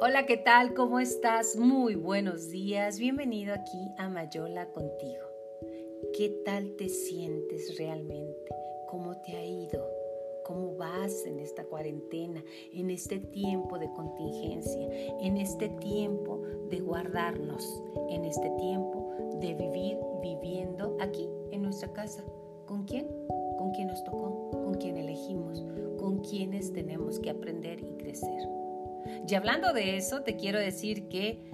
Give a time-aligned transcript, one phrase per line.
[0.00, 0.74] Hola, ¿qué tal?
[0.74, 1.56] ¿Cómo estás?
[1.56, 2.98] Muy buenos días.
[2.98, 5.24] Bienvenido aquí a Mayola contigo.
[6.16, 8.54] ¿Qué tal te sientes realmente?
[8.88, 9.86] ¿Cómo te ha ido?
[10.44, 12.42] ¿Cómo vas en esta cuarentena,
[12.72, 14.88] en este tiempo de contingencia,
[15.20, 22.24] en este tiempo de guardarnos, en este tiempo de vivir viviendo aquí en nuestra casa?
[22.66, 23.06] ¿Con quién?
[23.58, 24.50] ¿Con quién nos tocó?
[24.50, 25.64] ¿Con quién elegimos?
[25.98, 28.63] ¿Con quiénes tenemos que aprender y crecer?
[29.26, 31.50] Y hablando de eso, te quiero decir que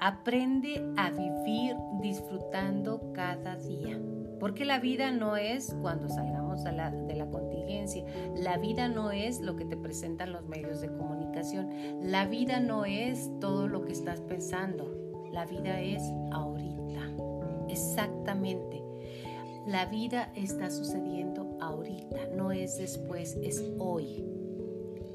[0.00, 3.98] aprende a vivir disfrutando cada día.
[4.40, 8.04] Porque la vida no es cuando salgamos de la contingencia,
[8.36, 12.84] la vida no es lo que te presentan los medios de comunicación, la vida no
[12.84, 14.90] es todo lo que estás pensando,
[15.32, 17.10] la vida es ahorita,
[17.68, 18.82] exactamente.
[19.66, 24.22] La vida está sucediendo ahorita, no es después, es hoy.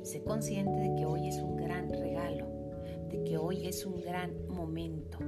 [0.04, 2.48] Sé consciente de que hoy es un gran regalo,
[3.10, 5.20] de que hoy es un gran momento,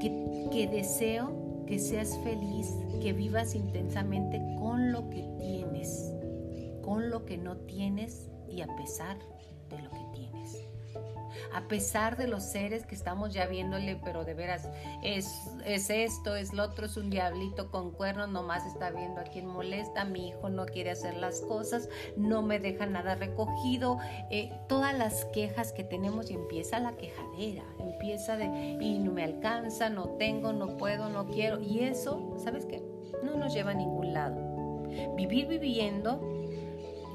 [0.00, 6.12] que, deseo que seas feliz, que vivas intensamente con lo que tienes,
[6.82, 9.18] con lo que no tienes y a pesar
[9.70, 10.01] de lo que
[11.52, 14.68] a pesar de los seres que estamos ya viéndole, pero de veras
[15.02, 19.24] es, es esto, es lo otro, es un diablito con cuernos, nomás está viendo a
[19.24, 23.98] quien molesta, mi hijo no quiere hacer las cosas, no me deja nada recogido,
[24.30, 28.46] eh, todas las quejas que tenemos y empieza la quejadera, empieza de
[28.80, 32.82] y no me alcanza, no tengo, no puedo, no quiero, y eso, ¿sabes qué?
[33.22, 34.36] No nos lleva a ningún lado.
[35.16, 36.20] Vivir viviendo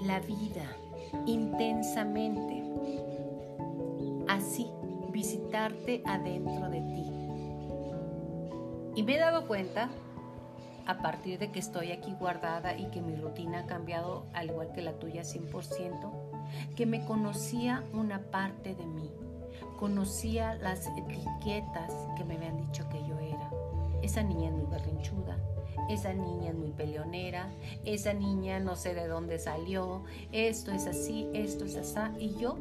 [0.03, 0.75] la vida
[1.25, 2.56] intensamente
[4.27, 4.67] así
[5.11, 7.11] visitarte adentro de ti.
[8.95, 9.89] Y me he dado cuenta,
[10.85, 14.71] a partir de que estoy aquí guardada y que mi rutina ha cambiado al igual
[14.73, 19.11] que la tuya 100%, que me conocía una parte de mí,
[19.77, 23.51] conocía las etiquetas que me habían dicho que yo era.
[24.01, 25.37] Esa niña es muy berrinchuda,
[25.89, 27.49] esa niña es muy peleonera,
[27.85, 32.57] esa niña no sé de dónde salió, esto es así, esto es así, y yo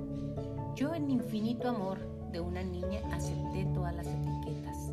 [0.76, 1.98] yo en infinito amor
[2.30, 4.92] de una niña acepté todas las etiquetas,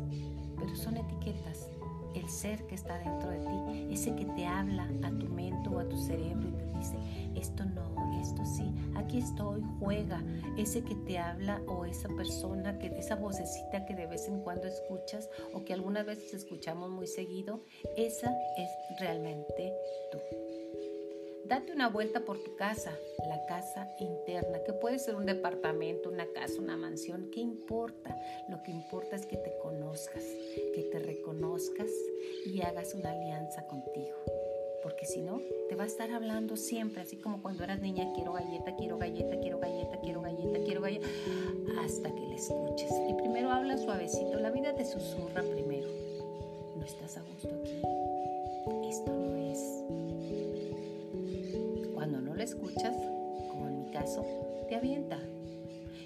[0.58, 1.68] pero son etiquetas.
[2.14, 5.78] El ser que está dentro de ti, ese que te habla a tu mente o
[5.80, 6.94] a tu cerebro y te dice,
[7.34, 10.22] esto no, esto sí, aquí estoy, juega.
[10.56, 14.66] Ese que te habla o esa persona, que esa vocecita que de vez en cuando
[14.66, 17.60] escuchas o que algunas veces escuchamos muy seguido,
[17.96, 19.74] esa es realmente
[20.10, 20.18] tú.
[21.46, 22.96] Date una vuelta por tu casa,
[23.28, 28.16] la casa interna, que puede ser un departamento, una casa, una mansión, ¿qué importa?
[28.48, 30.24] Lo que importa es que te conozcas,
[30.74, 31.90] que te reconozcas
[32.46, 34.16] y hagas una alianza contigo.
[34.82, 38.32] Porque si no, te va a estar hablando siempre, así como cuando eras niña, quiero
[38.32, 41.06] galleta, quiero galleta, quiero galleta, quiero galleta, quiero galleta,
[41.84, 42.90] hasta que le escuches.
[43.10, 45.88] Y primero habla suavecito, la vida te susurra primero.
[46.74, 47.82] No estás a gusto aquí.
[48.88, 49.34] Esto no
[52.44, 52.94] escuchas,
[53.50, 54.24] como en mi caso,
[54.68, 55.18] te avienta.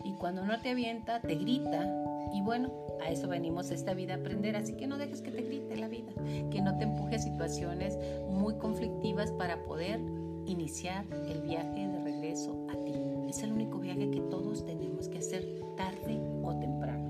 [0.05, 1.87] Y cuando no te avienta, te grita.
[2.33, 2.71] Y bueno,
[3.05, 4.57] a eso venimos esta vida a aprender.
[4.57, 6.13] Así que no dejes que te grite la vida,
[6.51, 7.99] que no te empuje a situaciones
[8.31, 10.01] muy conflictivas para poder
[10.47, 12.95] iniciar el viaje de regreso a ti.
[13.29, 15.45] Es el único viaje que todos tenemos que hacer
[15.77, 17.09] tarde o temprano.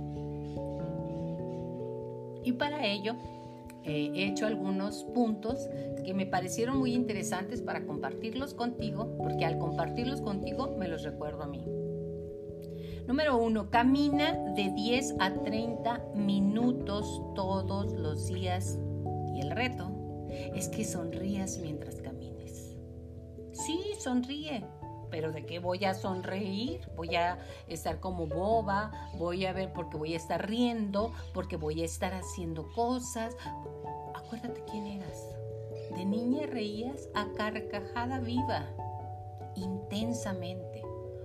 [2.45, 3.15] Y para ello
[3.88, 5.69] he hecho algunos puntos
[6.04, 11.43] que me parecieron muy interesantes para compartirlos contigo, porque al compartirlos contigo me los recuerdo
[11.43, 11.65] a mí.
[13.06, 18.78] Número uno, camina de 10 a 30 minutos todos los días.
[19.34, 19.91] Y el reto
[20.54, 22.77] es que sonrías mientras camines.
[23.53, 24.62] Sí, sonríe,
[25.11, 26.81] pero ¿de qué voy a sonreír?
[26.97, 31.83] Voy a estar como boba, voy a ver porque voy a estar riendo, porque voy
[31.83, 33.37] a estar haciendo cosas.
[34.15, 35.39] Acuérdate quién eras.
[35.97, 38.66] De niña reías a carcajada viva,
[39.57, 40.83] intensamente,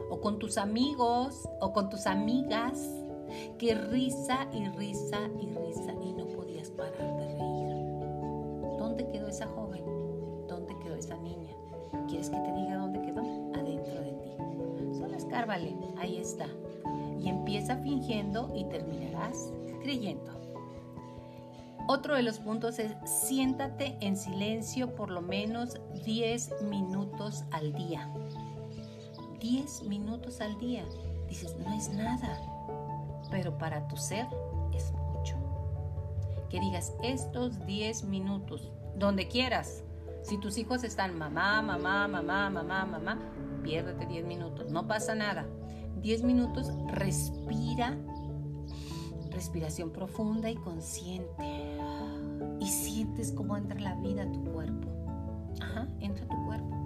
[0.10, 2.90] o con tus amigos o con tus amigas,
[3.58, 7.64] que risa y risa y risa y no podías parar de reír.
[8.78, 9.84] ¿Dónde quedó esa joven?
[10.48, 11.54] ¿Dónde quedó esa niña?
[12.08, 13.02] ¿Quieres que te diga dónde
[15.34, 16.46] escárvale, ahí está.
[17.20, 19.52] Y empieza fingiendo y terminarás
[19.82, 20.32] creyendo.
[21.88, 28.08] Otro de los puntos es siéntate en silencio por lo menos 10 minutos al día.
[29.40, 30.86] 10 minutos al día.
[31.28, 32.40] Dices, no es nada,
[33.32, 34.28] pero para tu ser
[34.72, 35.36] es mucho.
[36.50, 39.84] Que digas estos 10 minutos, donde quieras.
[40.22, 43.33] Si tus hijos están mamá, mamá, mamá, mamá, mamá,
[43.64, 45.48] piérdete 10 minutos, no pasa nada.
[46.02, 47.98] 10 minutos respira,
[49.32, 51.78] respiración profunda y consciente.
[52.60, 54.88] Y sientes cómo entra la vida a tu cuerpo.
[55.62, 56.84] Ajá, entra a tu cuerpo.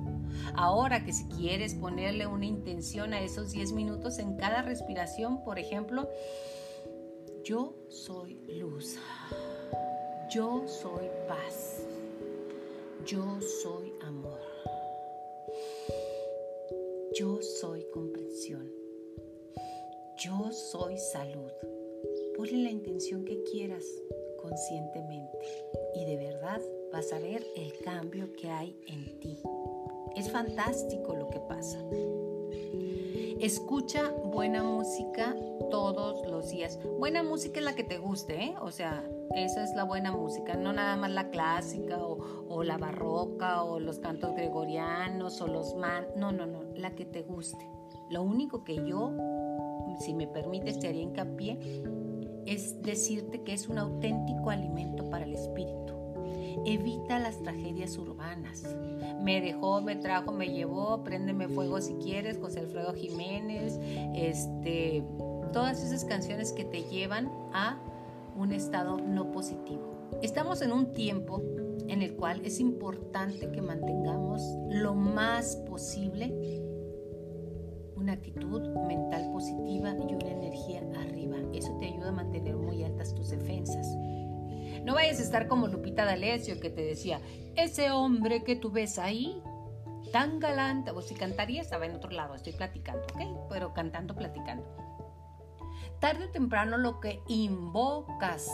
[0.55, 5.59] Ahora que si quieres ponerle una intención a esos 10 minutos en cada respiración, por
[5.59, 6.09] ejemplo,
[7.43, 8.97] yo soy luz.
[10.29, 11.83] Yo soy paz.
[13.05, 14.46] Yo soy amor.
[17.17, 18.71] Yo soy comprensión.
[20.17, 21.51] Yo soy salud.
[22.35, 23.83] Ponle la intención que quieras
[24.39, 25.39] conscientemente
[25.95, 26.61] y de verdad
[26.93, 29.41] vas a ver el cambio que hay en ti.
[30.15, 31.79] Es fantástico lo que pasa.
[33.39, 35.35] Escucha buena música
[35.71, 36.77] todos los días.
[36.99, 38.55] Buena música es la que te guste, ¿eh?
[38.61, 43.63] O sea, esa es la buena música, no nada más la clásica o, la barroca
[43.63, 46.05] o los cantos gregorianos o los man.
[46.15, 47.69] No, no, no, la que te guste.
[48.09, 49.11] Lo único que yo,
[49.99, 51.83] si me permites, te haría hincapié
[52.47, 55.93] es decirte que es un auténtico alimento para el espíritu.
[56.65, 58.63] Evita las tragedias urbanas.
[59.21, 63.79] Me dejó, me trajo, me llevó, préndeme fuego si quieres, José Alfredo Jiménez,
[64.15, 65.03] este,
[65.51, 67.79] todas esas canciones que te llevan a
[68.37, 70.09] un estado no positivo.
[70.21, 71.43] Estamos en un tiempo
[71.87, 76.63] en el cual es importante que mantengamos lo más posible
[77.95, 81.37] una actitud mental positiva y una energía arriba.
[81.53, 83.87] Eso te ayuda a mantener muy altas tus defensas.
[84.85, 87.19] No vayas a estar como Lupita D'Alessio que te decía,
[87.55, 89.41] ese hombre que tú ves ahí,
[90.13, 93.49] tan galante, o si cantaría estaba en otro lado, estoy platicando, ¿ok?
[93.49, 94.86] Pero cantando, platicando
[95.99, 98.49] tarde o temprano lo que invocas,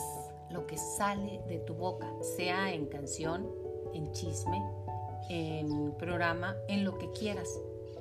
[0.50, 3.50] lo que sale de tu boca, sea en canción,
[3.94, 4.62] en chisme,
[5.30, 7.50] en programa, en lo que quieras,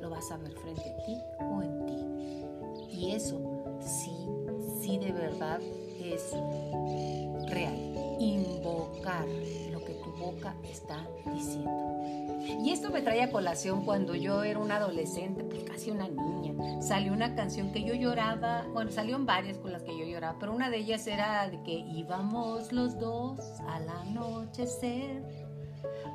[0.00, 2.96] lo vas a ver frente a ti o en ti.
[2.96, 3.40] Y eso
[3.80, 4.28] sí,
[4.80, 5.60] sí de verdad
[6.00, 6.32] es
[7.48, 7.76] real.
[8.20, 9.26] Invocar
[9.70, 12.01] lo que tu boca está diciendo.
[12.64, 16.80] Y esto me trae a colación cuando yo era una adolescente, pues casi una niña.
[16.80, 20.52] Salió una canción que yo lloraba, bueno, salieron varias con las que yo lloraba, pero
[20.52, 25.22] una de ellas era de que íbamos los dos al anochecer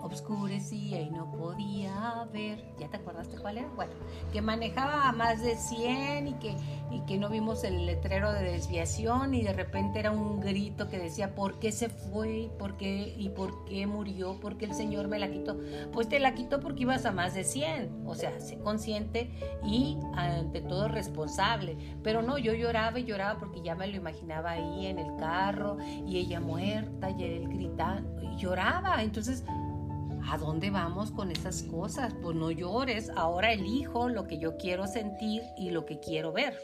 [0.08, 2.64] obscurecía y no podía ver.
[2.80, 3.68] ¿Ya te acordaste cuál era?
[3.76, 3.94] Bueno,
[4.32, 6.56] que manejaba a más de 100 y que,
[6.92, 10.98] y que no vimos el letrero de desviación y de repente era un grito que
[10.98, 12.50] decía, ¿por qué se fue?
[12.58, 13.14] ¿Por qué?
[13.18, 14.40] ¿Y por qué murió?
[14.40, 15.58] ¿Por qué el Señor me la quitó?
[15.92, 18.04] Pues te la quitó porque ibas a más de 100.
[18.06, 19.32] O sea, sé consciente
[19.64, 21.78] y ante todo responsable.
[22.04, 25.78] Pero no, yo lloraba y lloraba porque ya me lo imaginaba ahí en el carro
[26.06, 29.04] y ella muerta y él gritando y lloraba.
[29.04, 29.44] Entonces,
[30.30, 32.14] ¿A dónde vamos con esas cosas?
[32.22, 36.60] Pues no llores, ahora elijo lo que yo quiero sentir y lo que quiero ver.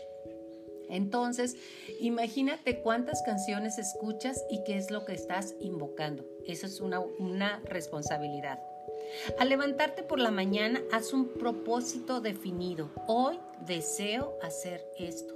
[0.90, 1.56] Entonces,
[2.02, 6.26] imagínate cuántas canciones escuchas y qué es lo que estás invocando.
[6.46, 8.60] Eso es una, una responsabilidad.
[9.40, 12.90] Al levantarte por la mañana, haz un propósito definido.
[13.08, 15.34] Hoy deseo hacer esto.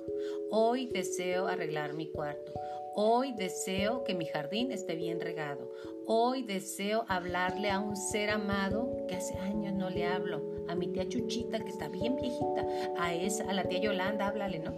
[0.51, 2.53] Hoy deseo arreglar mi cuarto.
[2.99, 5.71] Hoy deseo que mi jardín esté bien regado.
[6.07, 10.41] Hoy deseo hablarle a un ser amado que hace años no le hablo.
[10.67, 12.65] A mi tía Chuchita, que está bien viejita.
[12.97, 14.73] A esa, a la tía Yolanda, háblale, ¿no?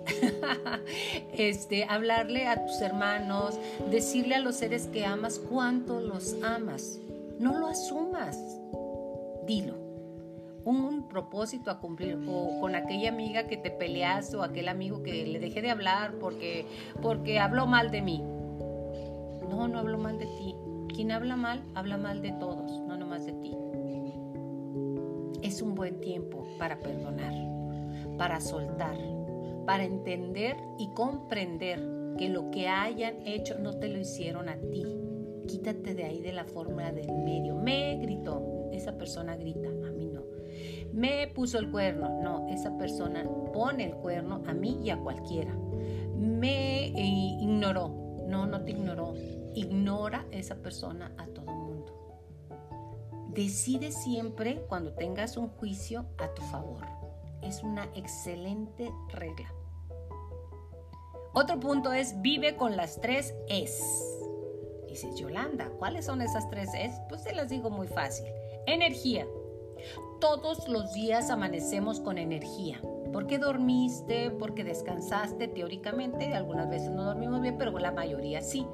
[1.33, 3.57] este, hablarle a tus hermanos,
[3.89, 6.99] decirle a los seres que amas cuánto los amas.
[7.39, 8.38] No lo asumas.
[9.45, 9.88] Dilo
[10.69, 15.25] un propósito a cumplir o con aquella amiga que te peleas o aquel amigo que
[15.25, 16.65] le dejé de hablar porque,
[17.01, 18.23] porque habló mal de mí.
[19.49, 20.55] No, no hablo mal de ti.
[20.93, 23.55] Quien habla mal, habla mal de todos, no nomás de ti.
[25.41, 27.33] Es un buen tiempo para perdonar,
[28.17, 28.97] para soltar,
[29.65, 31.79] para entender y comprender
[32.17, 34.85] que lo que hayan hecho no te lo hicieron a ti.
[35.47, 37.55] Quítate de ahí de la forma del medio.
[37.55, 39.69] Me gritó, esa persona grita,
[40.93, 42.22] me puso el cuerno.
[42.22, 45.53] No, esa persona pone el cuerno a mí y a cualquiera.
[46.15, 47.89] Me eh, ignoró.
[48.27, 49.13] No, no te ignoró.
[49.55, 51.69] Ignora esa persona a todo mundo.
[53.29, 56.86] Decide siempre cuando tengas un juicio a tu favor.
[57.41, 59.53] Es una excelente regla.
[61.34, 63.81] Otro punto es vive con las tres es.
[64.88, 66.91] Dices, Yolanda, ¿cuáles son esas tres es?
[67.08, 68.25] Pues te las digo muy fácil.
[68.65, 69.27] Energía,
[70.19, 72.81] todos los días amanecemos con energía.
[73.12, 78.65] Porque dormiste, porque descansaste teóricamente, algunas veces no dormimos bien, pero la mayoría sí.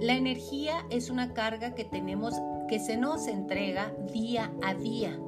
[0.00, 2.34] La energía es una carga que tenemos
[2.68, 5.18] que se nos entrega día a día.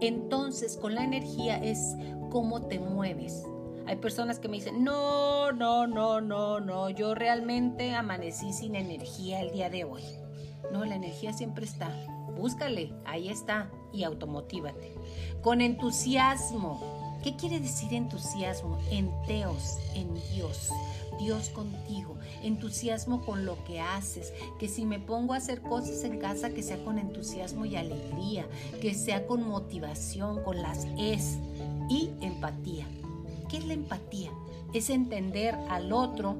[0.00, 1.96] Entonces, con la energía es
[2.30, 3.44] cómo te mueves.
[3.86, 9.40] Hay personas que me dicen, no, no, no, no, no, yo realmente amanecí sin energía
[9.40, 10.02] el día de hoy.
[10.70, 11.90] No, la energía siempre está.
[12.38, 14.94] Búscale, ahí está, y automotívate.
[15.42, 17.18] Con entusiasmo.
[17.22, 18.78] ¿Qué quiere decir entusiasmo?
[18.90, 20.70] En Teos, en Dios.
[21.18, 26.20] Dios contigo, entusiasmo con lo que haces, que si me pongo a hacer cosas en
[26.20, 28.46] casa, que sea con entusiasmo y alegría,
[28.80, 31.38] que sea con motivación, con las es
[31.90, 32.86] y empatía.
[33.48, 34.30] ¿Qué es la empatía?
[34.72, 36.36] Es entender al otro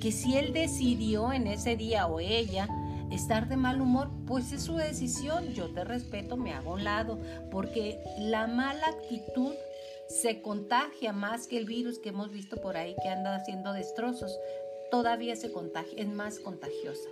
[0.00, 2.68] que si él decidió en ese día o ella
[3.14, 7.18] estar de mal humor, pues es su decisión, yo te respeto, me hago un lado,
[7.50, 9.54] porque la mala actitud
[10.08, 14.38] se contagia más que el virus que hemos visto por ahí que anda haciendo destrozos.
[14.90, 17.08] Todavía se contagia, es más contagiosa.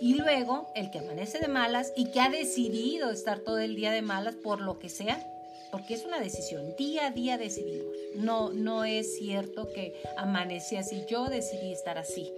[0.00, 3.92] Y luego el que amanece de malas y que ha decidido estar todo el día
[3.92, 5.24] de malas por lo que sea,
[5.70, 7.96] porque es una decisión, día a día decidimos.
[8.16, 12.30] No, no es cierto que amanece así, yo decidí estar así.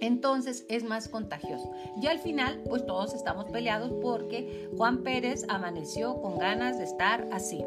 [0.00, 1.70] Entonces es más contagioso.
[2.00, 7.28] Y al final, pues todos estamos peleados porque Juan Pérez amaneció con ganas de estar
[7.32, 7.64] así.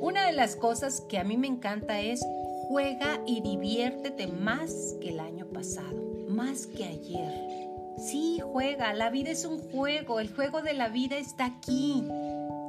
[0.00, 2.24] Una de las cosas que a mí me encanta es
[2.68, 7.68] juega y diviértete más que el año pasado, más que ayer.
[7.98, 12.02] Sí, juega, la vida es un juego, el juego de la vida está aquí.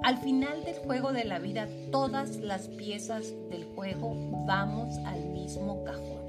[0.04, 4.14] Al final del juego de la vida, todas las piezas del juego
[4.46, 6.21] vamos al mismo cajón.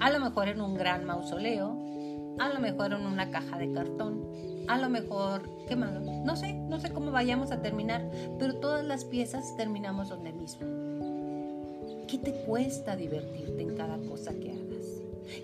[0.00, 1.76] A lo mejor en un gran mausoleo,
[2.38, 4.24] a lo mejor en una caja de cartón,
[4.66, 5.92] a lo mejor, ¿qué más?
[6.00, 10.66] No sé, no sé cómo vayamos a terminar, pero todas las piezas terminamos donde mismo.
[12.08, 14.86] ¿Qué te cuesta divertirte en cada cosa que hagas?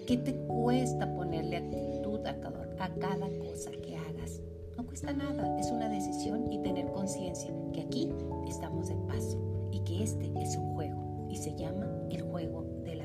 [0.06, 4.40] ¿Qué te cuesta ponerle actitud a cada, a cada cosa que hagas?
[4.76, 8.10] No cuesta nada, es una decisión y tener conciencia que aquí
[8.48, 9.38] estamos de paso
[9.70, 12.95] y que este es un juego y se llama el juego de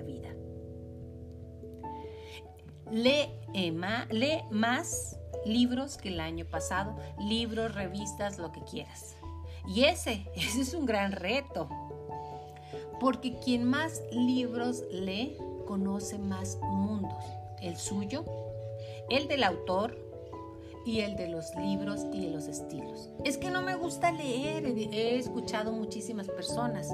[2.92, 9.16] Lee, lee más libros que el año pasado, libros, revistas, lo que quieras.
[9.68, 11.70] Y ese, ese es un gran reto,
[13.00, 17.24] porque quien más libros lee, conoce más mundos,
[17.62, 18.26] el suyo,
[19.10, 19.98] el del autor
[20.86, 23.10] y el de los libros y de los estilos.
[23.24, 26.90] Es que no me gusta leer, he escuchado muchísimas personas.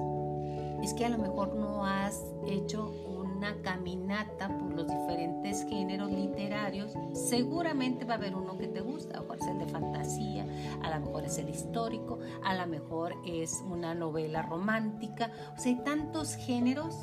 [0.83, 2.93] Es que a lo mejor no has hecho
[3.37, 9.19] una caminata por los diferentes géneros literarios, seguramente va a haber uno que te gusta,
[9.19, 10.47] a lo mejor es el de fantasía,
[10.81, 15.71] a lo mejor es el histórico, a lo mejor es una novela romántica, o sea,
[15.71, 16.95] hay tantos géneros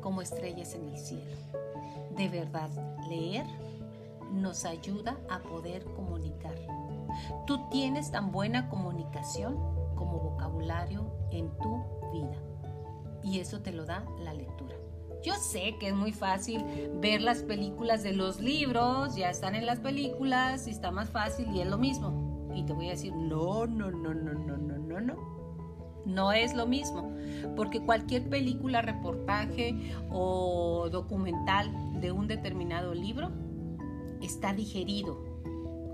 [0.00, 1.36] como estrellas en el cielo.
[2.16, 2.70] De verdad,
[3.08, 3.44] leer
[4.32, 6.54] nos ayuda a poder comunicar.
[7.46, 9.54] Tú tienes tan buena comunicación
[9.94, 12.36] como vocabulario en tu vida
[13.22, 14.73] y eso te lo da la lectura.
[15.24, 16.62] Yo sé que es muy fácil
[17.00, 21.48] ver las películas de los libros, ya están en las películas y está más fácil
[21.54, 22.50] y es lo mismo.
[22.54, 25.34] Y te voy a decir, no, no, no, no, no, no, no, no.
[26.04, 27.14] No es lo mismo,
[27.56, 33.30] porque cualquier película, reportaje o documental de un determinado libro
[34.20, 35.18] está digerido.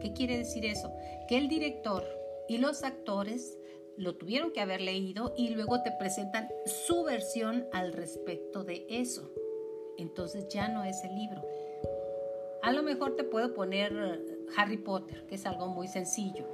[0.00, 0.90] ¿Qué quiere decir eso?
[1.28, 2.02] Que el director
[2.48, 3.59] y los actores
[3.96, 9.30] lo tuvieron que haber leído y luego te presentan su versión al respecto de eso.
[9.98, 11.42] Entonces ya no es el libro.
[12.62, 16.44] A lo mejor te puedo poner eh, Harry Potter, que es algo muy sencillo,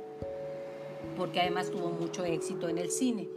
[1.16, 3.28] porque además tuvo mucho éxito en el cine.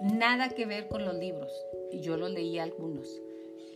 [0.00, 1.52] Nada que ver con los libros,
[1.90, 3.20] y yo los leí algunos.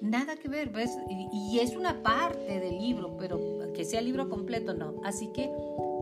[0.00, 0.90] Nada que ver, ¿ves?
[1.08, 5.00] Y, y es una parte del libro, pero que sea libro completo no.
[5.04, 5.50] Así que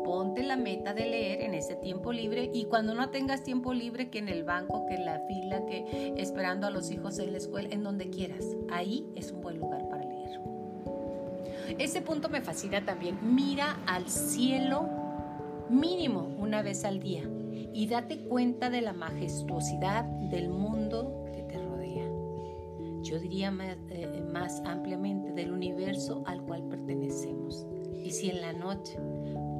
[0.04, 4.10] ponte la meta de leer en ese tiempo libre y cuando no tengas tiempo libre,
[4.10, 7.38] que en el banco, que en la fila, que esperando a los hijos en la
[7.38, 8.44] escuela, en donde quieras.
[8.70, 10.40] Ahí es un buen lugar para leer.
[11.78, 13.18] Ese punto me fascina también.
[13.22, 14.88] Mira al cielo
[15.68, 17.22] mínimo una vez al día
[17.72, 22.06] y date cuenta de la majestuosidad del mundo que te rodea.
[23.02, 27.66] Yo diría más, eh, más ampliamente del universo al cual pertenecemos.
[28.04, 28.98] Y si en la noche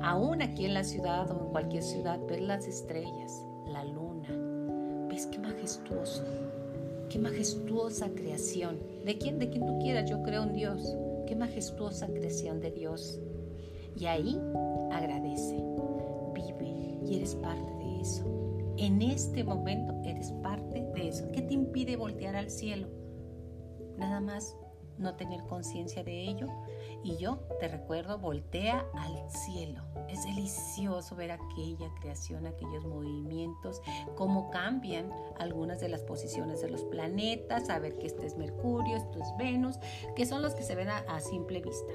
[0.05, 4.29] Aún aquí en la ciudad o en cualquier ciudad, ves las estrellas, la luna.
[5.09, 6.23] ¿Ves qué majestuoso?
[7.09, 8.81] Qué majestuosa creación.
[9.07, 9.39] ¿De quién?
[9.39, 10.11] De quien tú quieras.
[10.11, 10.95] Yo creo en Dios.
[11.27, 13.19] Qué majestuosa creación de Dios.
[13.97, 14.39] Y ahí
[14.93, 15.57] agradece,
[16.35, 18.27] vive y eres parte de eso.
[18.77, 21.33] En este momento eres parte de eso.
[21.33, 22.89] ¿Qué te impide voltear al cielo?
[23.97, 24.55] Nada más
[24.99, 26.49] no tener conciencia de ello
[27.05, 29.83] Y yo te recuerdo, voltea al cielo.
[30.09, 33.83] Es delicioso ver aquella creación, aquellos movimientos,
[34.17, 39.19] cómo cambian algunas de las posiciones de los planetas, saber que este es Mercurio, esto
[39.21, 39.79] es Venus,
[40.17, 41.93] que son los que se ven a, a simple vista.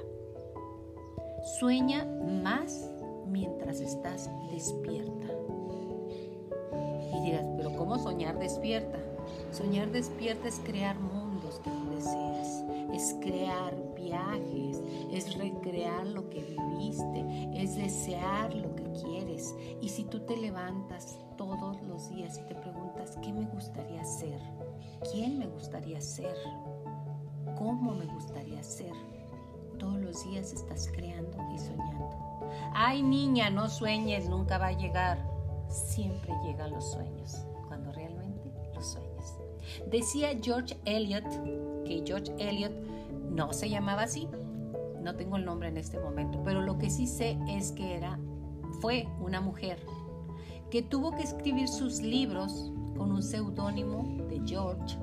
[1.58, 2.88] Sueña más
[3.26, 5.26] mientras estás despierta.
[7.14, 8.98] Y dirás, pero ¿cómo soñar despierta?
[9.52, 14.69] Soñar despierta es crear mundos que tú deseas, es crear viajes,
[15.10, 19.54] es recrear lo que viviste, es desear lo que quieres.
[19.80, 24.40] Y si tú te levantas todos los días y te preguntas, ¿qué me gustaría ser?
[25.12, 26.34] ¿Quién me gustaría ser?
[27.56, 28.92] ¿Cómo me gustaría ser?
[29.78, 32.10] Todos los días estás creando y soñando.
[32.74, 35.18] Ay niña, no sueñes, nunca va a llegar.
[35.68, 39.10] Siempre llegan los sueños, cuando realmente los sueños.
[39.90, 41.24] Decía George Eliot
[41.84, 42.72] que George Eliot
[43.30, 44.28] no se llamaba así.
[45.00, 48.18] No tengo el nombre en este momento, pero lo que sí sé es que era
[48.80, 49.78] fue una mujer
[50.70, 54.96] que tuvo que escribir sus libros con un seudónimo de George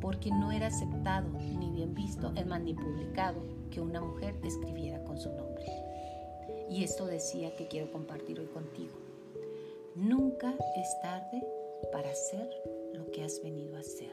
[0.00, 5.02] porque no era aceptado ni bien visto, es más, ni publicado que una mujer escribiera
[5.04, 5.64] con su nombre.
[6.70, 8.94] Y esto decía que quiero compartir hoy contigo.
[9.94, 11.44] Nunca es tarde
[11.92, 12.48] para hacer
[12.94, 14.12] lo que has venido a hacer.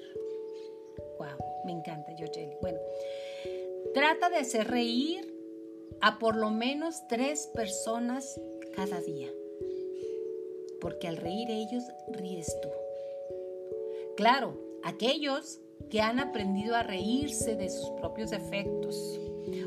[1.20, 2.80] Wow, me encanta, George Bueno,
[3.94, 5.34] trata de hacer reír
[6.02, 8.40] a por lo menos tres personas
[8.76, 9.30] cada día.
[10.82, 12.70] Porque al reír ellos, ríes tú.
[14.18, 19.20] Claro, aquellos que han aprendido a reírse de sus propios defectos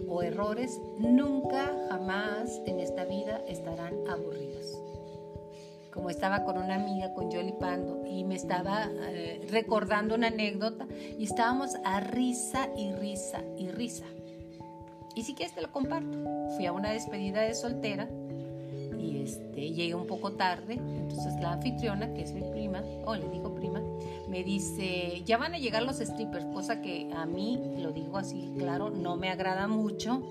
[0.09, 4.38] o errores, nunca jamás en esta vida estarán aburridos.
[5.99, 10.87] Como estaba con una amiga, con Jolly Pando, y me estaba eh, recordando una anécdota,
[11.19, 14.05] y estábamos a risa y risa y risa.
[15.17, 16.17] Y si quieres te lo comparto.
[16.55, 18.09] Fui a una despedida de soltera
[18.97, 23.29] y este, llegué un poco tarde, entonces la anfitriona, que es mi prima, o le
[23.29, 23.83] digo prima,
[24.29, 28.53] me dice, ya van a llegar los strippers, cosa que a mí, lo digo así,
[28.57, 30.23] claro, no me agrada mucho.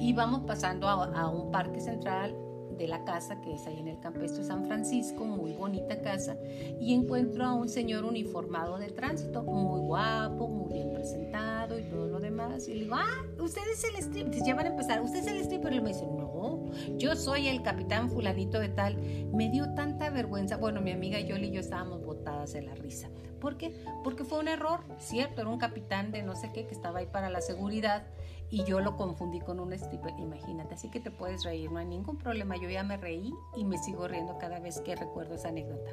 [0.00, 2.34] Y vamos pasando a, un parque central
[2.76, 6.36] de la casa que es ahí en el campestre de San Francisco, muy bonita casa,
[6.80, 12.06] y encuentro a un señor uniformado de tránsito, muy guapo, muy bien presentado y todo
[12.06, 12.68] lo demás.
[12.68, 15.38] Y le digo, ah, usted es el stripper, ya van a empezar, usted es el
[15.38, 15.72] stripper.
[15.72, 18.96] Y me dice, no, yo soy el capitán fulanito de tal.
[19.32, 20.56] Me dio tanta vergüenza.
[20.56, 23.08] Bueno, mi amiga Yoli y yo estábamos botadas de la risa.
[23.40, 23.74] ¿Por qué?
[24.02, 27.06] Porque fue un error, cierto, era un capitán de no sé qué que estaba ahí
[27.06, 28.06] para la seguridad
[28.50, 31.86] y yo lo confundí con un stripper, imagínate, así que te puedes reír, no hay
[31.86, 35.48] ningún problema, yo ya me reí y me sigo riendo cada vez que recuerdo esa
[35.48, 35.90] anécdota.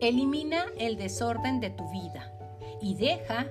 [0.00, 2.32] Elimina el desorden de tu vida
[2.80, 3.46] y deja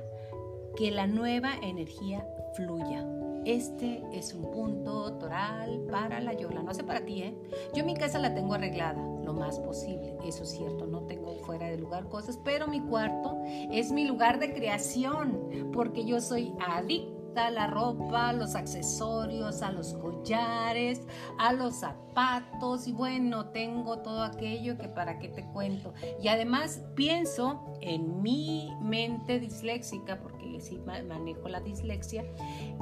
[0.76, 2.26] que la nueva energía
[2.56, 3.06] fluya.
[3.46, 6.62] Este es un punto toral para la yola.
[6.64, 7.38] No sé para ti, ¿eh?
[7.74, 10.18] Yo mi casa la tengo arreglada lo más posible.
[10.26, 14.40] Eso es cierto, no tengo fuera de lugar cosas, pero mi cuarto es mi lugar
[14.40, 21.02] de creación porque yo soy adicta a la ropa, los accesorios, a los collares,
[21.38, 25.94] a los zapatos y bueno, tengo todo aquello que para qué te cuento.
[26.22, 32.24] Y además pienso en mi mente disléxica, porque sí manejo la dislexia,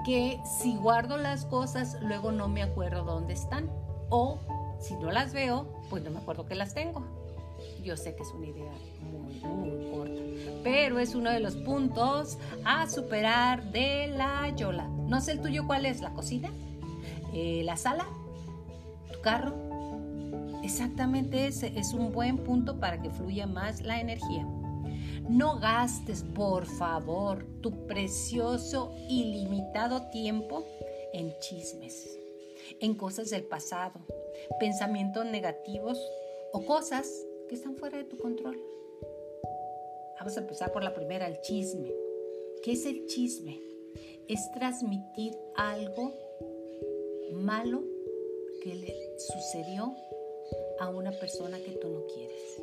[0.06, 3.70] que si guardo las cosas, luego no me acuerdo dónde están.
[4.10, 4.40] O
[4.80, 7.15] si no las veo, pues no me acuerdo que las tengo.
[7.86, 8.72] Yo sé que es una idea
[9.12, 10.22] muy, muy corta,
[10.64, 14.88] pero es uno de los puntos a superar de la Yola.
[14.88, 16.50] No sé el tuyo cuál es, la cocina,
[17.32, 18.08] eh, la sala,
[19.14, 19.54] tu carro.
[20.64, 24.48] Exactamente ese es un buen punto para que fluya más la energía.
[25.30, 30.66] No gastes, por favor, tu precioso ilimitado tiempo
[31.14, 32.18] en chismes,
[32.82, 34.00] en cosas del pasado,
[34.60, 36.00] pensamientos negativos
[36.52, 37.08] o cosas
[37.48, 38.60] que están fuera de tu control.
[40.20, 41.92] Vamos a empezar por la primera, el chisme.
[42.64, 43.60] ¿Qué es el chisme?
[44.28, 46.14] Es transmitir algo
[47.34, 47.84] malo
[48.64, 49.96] que le sucedió
[50.80, 52.62] a una persona que tú no quieres.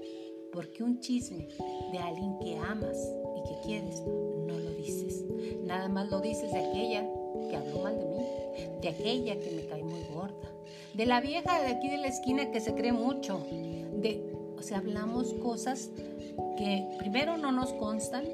[0.53, 1.49] Porque un chisme
[1.93, 2.99] de alguien que amas
[3.37, 5.25] y que quieres, no lo dices.
[5.63, 7.09] Nada más lo dices de aquella
[7.49, 8.27] que habló mal de mí,
[8.81, 10.53] de aquella que me cae muy gorda,
[10.95, 13.47] de la vieja de aquí de la esquina que se cree mucho,
[13.93, 14.32] de,
[14.63, 15.91] o sea, hablamos cosas
[16.57, 18.25] que primero no nos constan,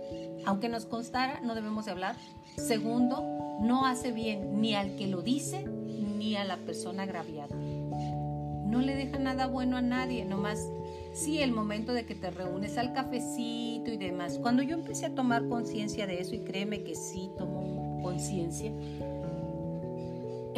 [0.44, 2.16] aunque nos constara, no debemos de hablar.
[2.58, 3.22] Segundo,
[3.62, 7.56] no hace bien ni al que lo dice ni a la persona agraviada.
[7.56, 10.68] No le deja nada bueno a nadie, nomás
[11.14, 14.38] sí el momento de que te reúnes al cafecito y demás.
[14.38, 18.70] Cuando yo empecé a tomar conciencia de eso, y créeme que sí tomo conciencia,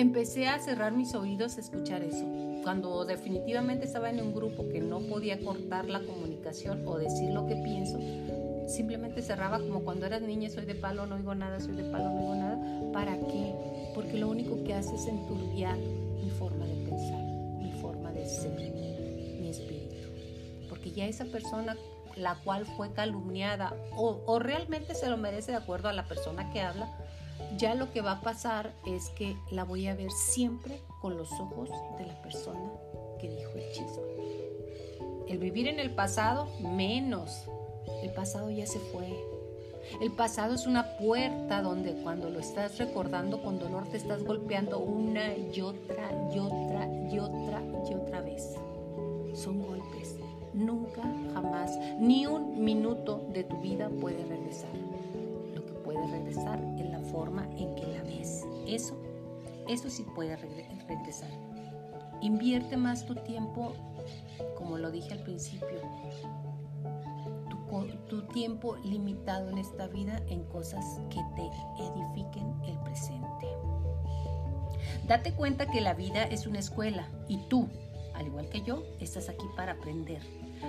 [0.00, 2.26] empecé a cerrar mis oídos a escuchar eso.
[2.62, 7.46] Cuando definitivamente estaba en un grupo que no podía cortar la comunicación o decir lo
[7.46, 7.98] que pienso,
[8.66, 12.04] simplemente cerraba como cuando eras niña, soy de palo, no oigo nada, soy de palo,
[12.04, 12.92] no oigo nada.
[12.92, 13.54] ¿Para qué?
[13.94, 17.22] Porque lo único que hace es enturbiar mi forma de pensar,
[17.58, 18.58] mi forma de ser,
[19.40, 19.96] mi espíritu.
[20.68, 21.76] Porque ya esa persona
[22.16, 26.50] la cual fue calumniada o, o realmente se lo merece de acuerdo a la persona
[26.52, 26.90] que habla,
[27.56, 31.32] ya lo que va a pasar es que la voy a ver siempre con los
[31.32, 32.70] ojos de la persona
[33.20, 34.40] que dijo el chisme.
[35.28, 37.44] El vivir en el pasado, menos.
[38.02, 39.14] El pasado ya se fue.
[40.00, 44.78] El pasado es una puerta donde cuando lo estás recordando con dolor te estás golpeando
[44.78, 48.56] una y otra y otra y otra y otra vez.
[49.34, 50.16] Son golpes.
[50.52, 54.70] Nunca, jamás, ni un minuto de tu vida puede regresar.
[55.54, 58.44] Lo que puede regresar es forma en que la ves.
[58.66, 58.96] Eso,
[59.68, 61.30] eso sí puede regresar.
[62.20, 63.72] Invierte más tu tiempo,
[64.56, 65.80] como lo dije al principio,
[68.08, 71.48] tu, tiempo limitado en esta vida en cosas que te
[71.82, 73.46] edifiquen el presente.
[75.06, 77.68] Date cuenta que la vida es una escuela y tú,
[78.14, 80.20] al igual que yo, estás aquí para aprender.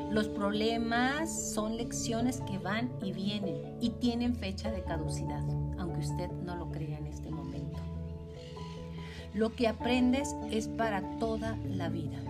[0.10, 5.44] Los problemas son lecciones que van y vienen y tienen fecha de caducidad,
[5.78, 7.80] aunque usted no lo crea en este momento.
[9.34, 12.22] Lo que aprendes es para toda la vida.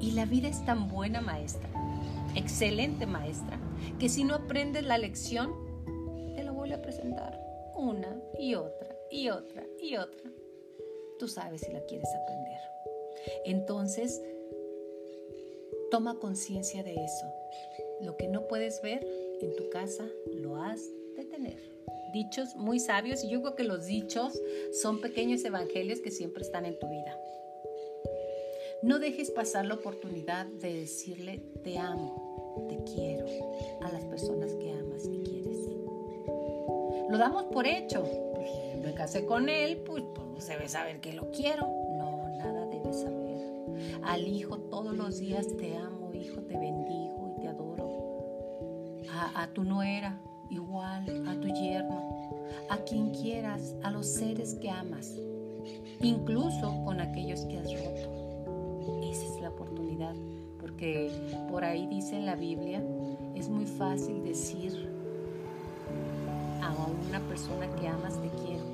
[0.00, 1.68] Y la vida es tan buena maestra,
[2.34, 3.58] excelente maestra,
[3.98, 5.52] que si no aprendes la lección,
[6.34, 7.38] te lo voy a presentar
[7.76, 10.30] una y otra y otra y otra.
[11.18, 12.58] Tú sabes si la quieres aprender.
[13.44, 14.20] Entonces,
[15.94, 17.24] toma conciencia de eso.
[18.00, 19.06] Lo que no puedes ver
[19.40, 20.80] en tu casa, lo has
[21.14, 21.70] de tener.
[22.12, 24.32] Dichos muy sabios y yo creo que los dichos
[24.72, 27.16] son pequeños evangelios que siempre están en tu vida.
[28.82, 33.26] No dejes pasar la oportunidad de decirle te amo, te quiero
[33.82, 35.58] a las personas que amas y quieres.
[37.08, 38.02] Lo damos por hecho.
[38.34, 38.50] Pues,
[38.84, 40.02] me casé con él, pues,
[40.32, 41.83] pues debe saber que lo quiero.
[44.06, 47.90] Al hijo todos los días te amo, hijo, te bendigo y te adoro.
[49.34, 55.14] A, tu nuera, igual, a tu yerno, a quien quieras, a los seres que amas,
[56.00, 58.24] incluso con aquellos que has roto
[59.54, 60.14] oportunidad,
[60.60, 61.10] porque
[61.50, 62.82] por ahí dice en la Biblia,
[63.34, 64.88] es muy fácil decir
[66.62, 66.74] a
[67.08, 68.64] una persona que amas te quiero,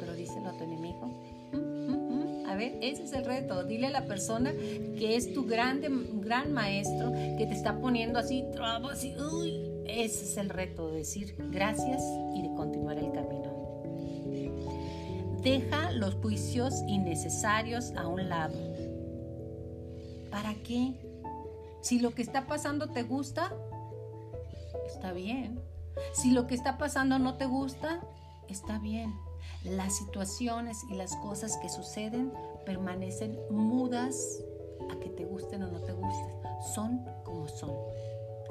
[0.00, 1.10] pero díselo a tu enemigo.
[2.60, 3.64] Ese es el reto.
[3.64, 8.44] Dile a la persona que es tu grande, gran maestro, que te está poniendo así
[8.52, 9.72] trabas y uy.
[9.86, 12.02] Ese es el reto, de decir gracias
[12.34, 13.54] y de continuar el camino.
[15.42, 18.76] Deja los juicios innecesarios a un lado
[20.36, 20.92] ¿Para qué?
[21.80, 23.52] Si lo que está pasando te gusta,
[24.86, 25.58] está bien.
[26.12, 28.02] Si lo que está pasando no te gusta,
[28.46, 29.14] está bien.
[29.64, 32.32] Las situaciones y las cosas que suceden
[32.64, 34.42] permanecen mudas
[34.90, 36.34] a que te gusten o no te gusten.
[36.74, 37.72] Son como son.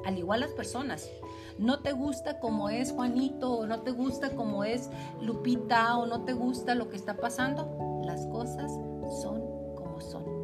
[0.06, 1.10] Al igual las personas.
[1.58, 4.90] No te gusta como es Juanito o no te gusta como es
[5.22, 8.02] Lupita o no te gusta lo que está pasando.
[8.04, 8.72] Las cosas
[9.22, 9.42] son
[9.76, 10.36] como son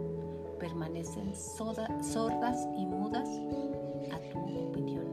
[0.62, 3.28] permanecen sordas y mudas
[4.12, 4.38] a tu
[4.70, 5.06] opinión.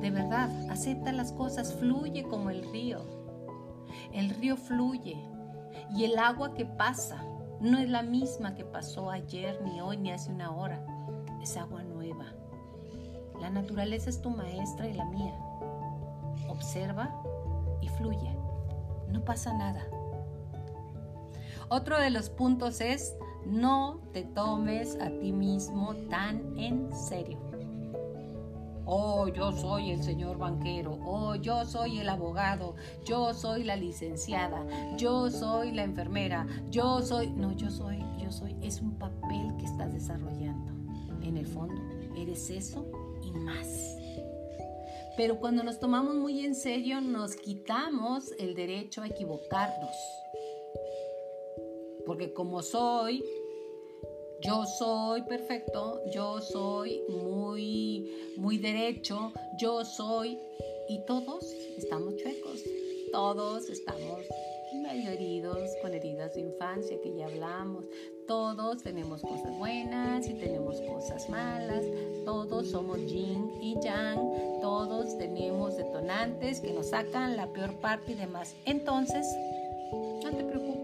[0.00, 3.00] De verdad, acepta las cosas, fluye como el río.
[4.12, 5.16] El río fluye
[5.94, 7.22] y el agua que pasa
[7.60, 10.84] no es la misma que pasó ayer, ni hoy, ni hace una hora.
[11.42, 12.26] Es agua nueva.
[13.40, 15.34] La naturaleza es tu maestra y la mía.
[16.48, 17.22] Observa
[17.80, 18.36] y fluye.
[19.08, 19.84] No pasa nada.
[21.68, 27.47] Otro de los puntos es no te tomes a ti mismo tan en serio.
[28.90, 30.98] Oh, yo soy el señor banquero.
[31.04, 32.74] Oh, yo soy el abogado.
[33.04, 34.64] Yo soy la licenciada.
[34.96, 36.46] Yo soy la enfermera.
[36.70, 37.28] Yo soy...
[37.28, 38.56] No, yo soy, yo soy.
[38.62, 40.72] Es un papel que estás desarrollando.
[41.22, 41.74] En el fondo,
[42.16, 42.86] eres eso
[43.22, 43.66] y más.
[45.18, 49.94] Pero cuando nos tomamos muy en serio, nos quitamos el derecho a equivocarnos
[52.08, 53.22] porque como soy,
[54.42, 60.38] yo soy perfecto, yo soy muy, muy derecho, yo soy,
[60.88, 61.44] y todos
[61.76, 62.62] estamos chuecos,
[63.12, 64.20] todos estamos
[64.82, 67.84] medio heridos, con heridas de infancia que ya hablamos.
[68.26, 71.84] Todos tenemos cosas buenas y tenemos cosas malas.
[72.24, 74.18] Todos somos yin y yang.
[74.60, 78.54] Todos tenemos detonantes que nos sacan la peor parte y demás.
[78.66, 79.26] Entonces,
[79.92, 80.77] no te preocupes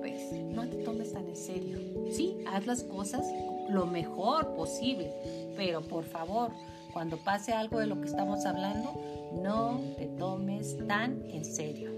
[2.54, 3.26] haz las cosas
[3.68, 5.12] lo mejor posible,
[5.56, 6.52] pero por favor,
[6.92, 8.92] cuando pase algo de lo que estamos hablando,
[9.42, 11.90] no te tomes tan en serio.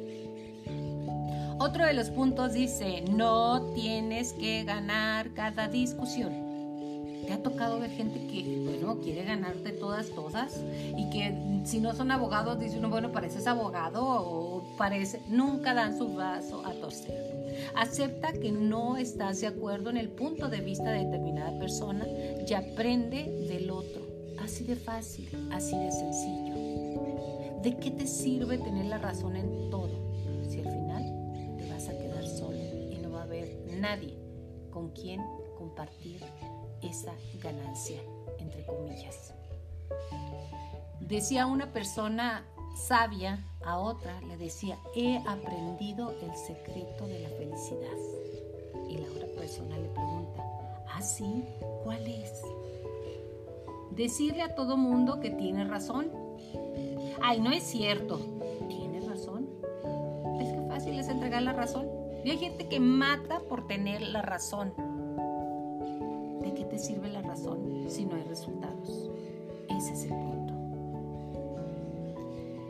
[1.59, 6.45] Otro de los puntos dice, no tienes que ganar cada discusión.
[7.27, 10.63] ¿Te ha tocado ver gente que, bueno, quiere ganarte todas, todas?
[10.97, 15.99] Y que si no son abogados, dice uno, bueno, pareces abogado o parece, nunca dan
[15.99, 17.46] su brazo a torcer.
[17.75, 22.55] Acepta que no estás de acuerdo en el punto de vista de determinada persona y
[22.55, 24.07] aprende del otro.
[24.39, 26.55] Así de fácil, así de sencillo.
[27.63, 29.91] ¿De qué te sirve tener la razón en todo
[30.49, 32.59] si al final te vas a quedar solo
[32.91, 34.15] y no va a haber nadie
[34.71, 35.21] con quien
[35.57, 36.21] compartir
[36.83, 38.01] esa ganancia,
[38.39, 39.35] entre comillas.
[41.01, 42.45] Decía una persona
[42.77, 47.97] sabia a otra, le decía, he aprendido el secreto de la felicidad.
[48.89, 50.45] Y la otra persona le pregunta,
[50.89, 51.45] ¿ah, sí?
[51.83, 52.43] ¿Cuál es?
[53.91, 56.11] Decirle a todo mundo que tiene razón.
[57.21, 58.21] Ay, no es cierto.
[58.69, 59.49] ¿Tiene razón?
[60.41, 61.89] Es que fácil es entregar la razón.
[62.25, 64.73] Y hay gente que mata por tener la razón
[66.79, 69.11] sirve la razón si no hay resultados?
[69.69, 70.26] Ese es el.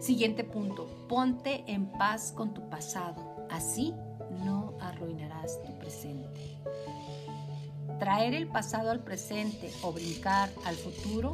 [0.06, 3.92] Siguiente punto, ponte en paz con tu pasado, así
[4.44, 6.60] no arruinarás tu presente.
[7.98, 11.32] Traer el pasado al presente o brincar al futuro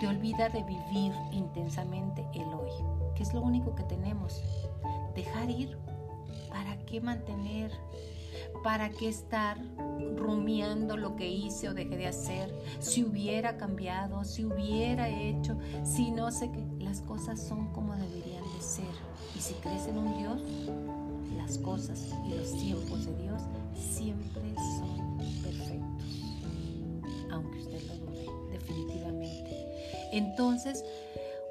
[0.00, 2.72] te olvida de vivir intensamente el hoy,
[3.14, 4.42] que es lo único que tenemos.
[5.14, 5.78] Dejar ir,
[6.50, 7.70] ¿para qué mantener
[8.62, 9.56] ¿Para qué estar
[10.16, 12.52] rumiando lo que hice o dejé de hacer?
[12.80, 16.64] Si hubiera cambiado, si hubiera hecho, si no sé qué.
[16.88, 18.86] Las cosas son como deberían de ser.
[19.36, 20.40] Y si crees en un Dios,
[21.36, 23.42] las cosas y los tiempos de Dios
[23.74, 26.22] siempre son perfectos.
[27.30, 29.66] Aunque usted lo dude, definitivamente.
[30.12, 30.82] Entonces,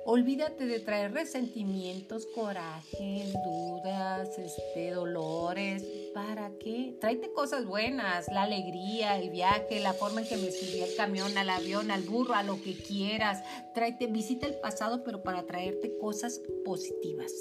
[0.10, 5.84] Olvídate de traer resentimientos, corajes, dudas, este, dolores.
[6.13, 6.96] ¿Para qué?
[7.02, 11.38] Tráete cosas buenas, la alegría, el viaje, la forma en que me subí al camión,
[11.38, 13.43] al avión, al burro, a lo que quieras.
[13.74, 17.34] Tráete, visita el pasado, pero para traerte cosas positivas.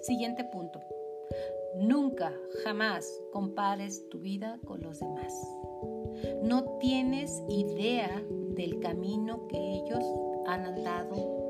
[0.00, 0.80] Siguiente punto.
[1.76, 2.34] Nunca,
[2.64, 5.32] jamás compares tu vida con los demás.
[6.42, 8.24] No tienes idea
[8.56, 10.04] del camino que ellos
[10.48, 11.41] han andado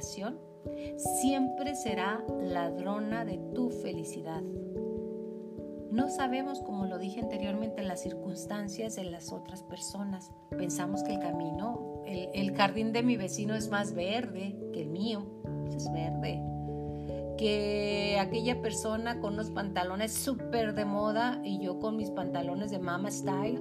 [0.00, 4.42] siempre será ladrona de tu felicidad.
[5.90, 10.30] No sabemos, como lo dije anteriormente, las circunstancias de las otras personas.
[10.50, 15.26] Pensamos que el camino, el, jardín de mi vecino es más verde que el mío,
[15.64, 16.40] pues es verde.
[17.36, 22.78] Que aquella persona con unos pantalones súper de moda y yo con mis pantalones de
[22.78, 23.60] mama style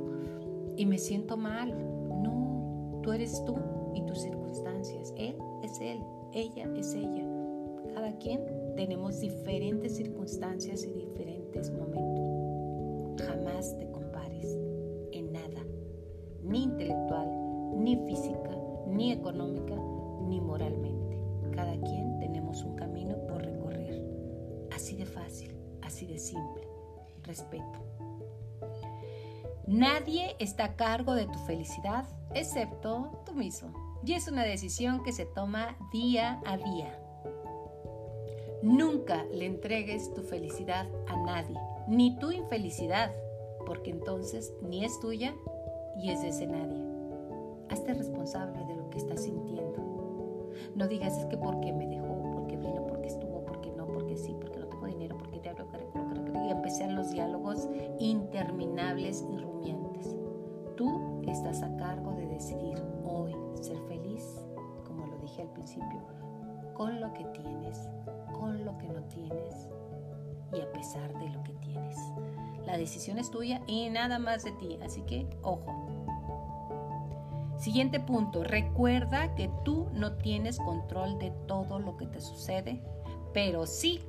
[0.78, 1.74] y me siento mal.
[2.22, 3.58] No, tú eres tú
[3.96, 5.14] y tus circunstancias.
[5.18, 7.26] Él es él ella es ella.
[7.94, 8.42] Cada quien
[8.76, 13.26] tenemos diferentes circunstancias y diferentes momentos.
[13.26, 14.58] Jamás te compares
[15.12, 15.66] en nada,
[16.44, 17.28] ni intelectual,
[17.78, 19.76] ni física, ni económica,
[20.28, 21.18] ni moralmente.
[21.52, 24.02] Cada quien tenemos un camino por recorrer.
[24.72, 26.68] Así de fácil, así de simple.
[27.24, 27.80] Respeto.
[29.68, 35.12] Nadie está a cargo de tu felicidad excepto tú mismo y es una decisión que
[35.12, 37.00] se toma día a día.
[38.62, 41.58] Nunca le entregues tu felicidad a nadie,
[41.88, 43.12] ni tu infelicidad,
[43.66, 45.34] porque entonces ni es tuya
[45.98, 46.86] y es de ese nadie.
[47.70, 50.50] Hazte responsable de lo que estás sintiendo.
[50.76, 54.36] No digas es que porque me dejó, porque vino, porque estuvo, porque no, porque sí,
[54.40, 55.66] porque no tengo dinero, porque te hablo,
[56.46, 60.16] y empezar los diálogos interminables y rumiantes.
[60.76, 62.82] Tú estás a cargo de decidir
[65.42, 66.02] al principio,
[66.74, 67.90] con lo que tienes,
[68.34, 69.70] con lo que no tienes
[70.54, 71.98] y a pesar de lo que tienes.
[72.66, 75.90] La decisión es tuya y nada más de ti, así que ojo.
[77.58, 82.82] Siguiente punto, recuerda que tú no tienes control de todo lo que te sucede,
[83.34, 84.02] pero sí,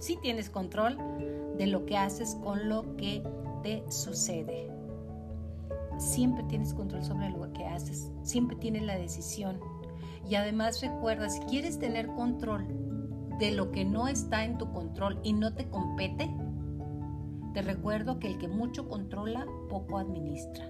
[0.00, 0.96] sí tienes control
[1.58, 3.22] de lo que haces con lo que
[3.62, 4.70] te sucede.
[5.98, 9.60] Siempre tienes control sobre lo que haces, siempre tienes la decisión.
[10.28, 12.66] Y además recuerda, si quieres tener control
[13.38, 16.30] de lo que no está en tu control y no te compete,
[17.52, 20.68] te recuerdo que el que mucho controla, poco administra.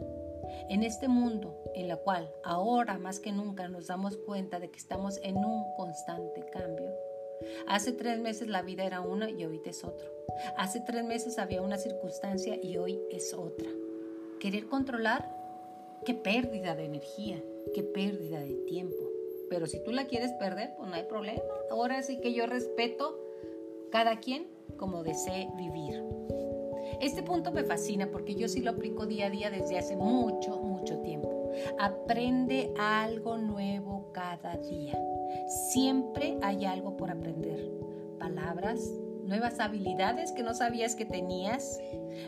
[0.68, 4.78] En este mundo en el cual ahora más que nunca nos damos cuenta de que
[4.78, 6.90] estamos en un constante cambio,
[7.66, 10.06] Hace tres meses la vida era una y ahorita es otro.
[10.56, 13.68] Hace tres meses había una circunstancia y hoy es otra.
[14.40, 15.28] Querer controlar,
[16.04, 17.42] qué pérdida de energía,
[17.74, 19.13] qué pérdida de tiempo.
[19.48, 21.42] Pero si tú la quieres perder, pues no hay problema.
[21.70, 23.20] Ahora sí que yo respeto
[23.90, 26.02] cada quien como desee vivir.
[27.00, 30.58] Este punto me fascina porque yo sí lo aplico día a día desde hace mucho,
[30.58, 31.50] mucho tiempo.
[31.78, 34.98] Aprende algo nuevo cada día.
[35.70, 37.70] Siempre hay algo por aprender.
[38.18, 38.92] Palabras,
[39.26, 41.78] nuevas habilidades que no sabías que tenías,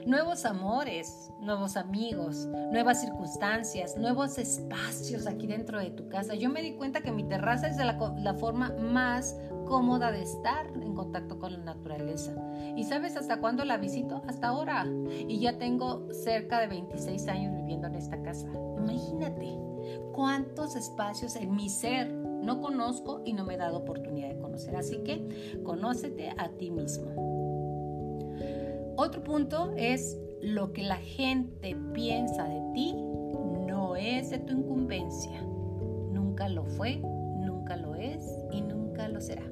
[0.06, 6.34] nuevos amores, nuevos amigos, nuevas circunstancias, nuevos espacios aquí dentro de tu casa.
[6.34, 10.66] Yo me di cuenta que mi terraza es la, la forma más cómoda de estar
[10.68, 12.32] en contacto con la naturaleza.
[12.76, 14.22] ¿Y sabes hasta cuándo la visito?
[14.26, 14.86] Hasta ahora.
[15.10, 18.48] Y ya tengo cerca de 26 años viviendo en esta casa.
[18.78, 19.58] Imagínate
[20.12, 24.76] cuántos espacios en mi ser no conozco y no me he dado oportunidad de conocer.
[24.76, 27.10] Así que conócete a ti mismo.
[28.96, 32.94] Otro punto es lo que la gente piensa de ti
[33.66, 35.42] no es de tu incumbencia.
[35.42, 38.22] Nunca lo fue, nunca lo es
[38.52, 39.44] y nunca lo será.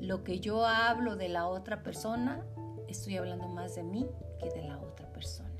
[0.00, 2.44] Lo que yo hablo de la otra persona,
[2.88, 4.06] estoy hablando más de mí
[4.40, 5.50] que de la otra persona.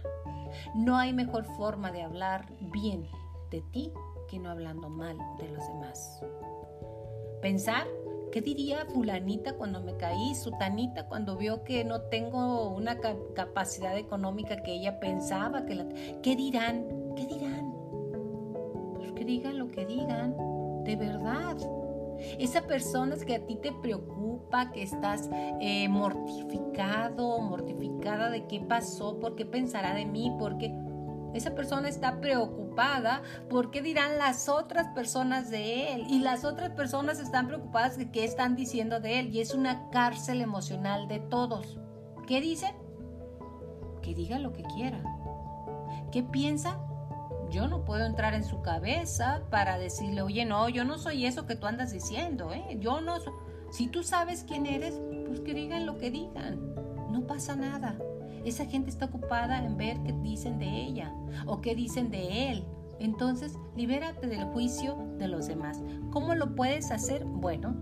[0.74, 3.06] No hay mejor forma de hablar bien
[3.50, 3.92] de ti
[4.38, 6.22] no hablando mal de los demás.
[7.40, 7.86] Pensar,
[8.30, 10.34] ¿qué diría fulanita cuando me caí?
[10.34, 12.98] Sutanita cuando vio que no tengo una
[13.34, 15.88] capacidad económica que ella pensaba que la...
[16.22, 16.86] ¿Qué dirán?
[17.16, 17.74] ¿Qué dirán?
[18.94, 20.34] Pues que digan lo que digan,
[20.84, 21.56] de verdad.
[22.38, 25.28] Esa persona es que a ti te preocupa, que estás
[25.60, 30.72] eh, mortificado, mortificada de qué pasó, por qué pensará de mí, porque
[31.34, 32.61] esa persona está preocupada
[33.48, 36.06] por qué dirán las otras personas de él.
[36.08, 39.34] Y las otras personas están preocupadas de qué están diciendo de él.
[39.34, 41.78] Y es una cárcel emocional de todos.
[42.26, 42.74] ¿Qué dicen?
[44.02, 45.02] Que diga lo que quiera.
[46.10, 46.78] ¿Qué piensa?
[47.52, 51.46] yo no puedo entrar en su cabeza para decirle, oye, no, yo no soy eso
[51.46, 52.78] que tú andas diciendo, ¿eh?
[52.80, 53.16] Yo no
[53.70, 56.74] Si tú sabes quién eres, pues que digan lo que digan.
[57.10, 57.96] No pasa nada.
[58.44, 61.14] Esa gente está ocupada en ver qué dicen de ella
[61.46, 62.64] o qué dicen de él.
[62.98, 65.82] Entonces, libérate del juicio de los demás.
[66.10, 67.24] ¿Cómo lo puedes hacer?
[67.24, 67.76] Bueno,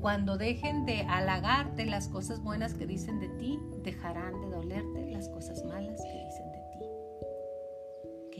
[0.00, 5.28] cuando dejen de halagarte las cosas buenas que dicen de ti, dejarán de dolerte las
[5.28, 6.66] cosas malas que dicen de ti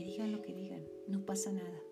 [0.07, 1.86] digan lo que digan, no pasa nada.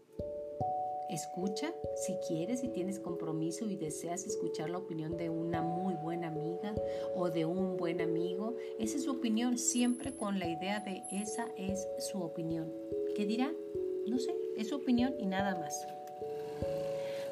[1.16, 6.28] Escucha si quieres, si tienes compromiso y deseas escuchar la opinión de una muy buena
[6.28, 6.76] amiga
[7.16, 8.58] o de un buen amigo.
[8.80, 12.70] Esa es su opinión, siempre con la idea de esa es su opinión.
[13.16, 13.50] ¿Qué dirá?
[14.06, 15.88] No sé, es su opinión y nada más.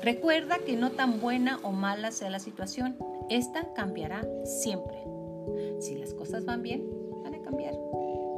[0.02, 2.96] Recuerda que no tan buena o mala sea la situación,
[3.30, 5.04] esta cambiará siempre.
[5.82, 6.88] Si las cosas van bien,
[7.22, 7.76] van a cambiar.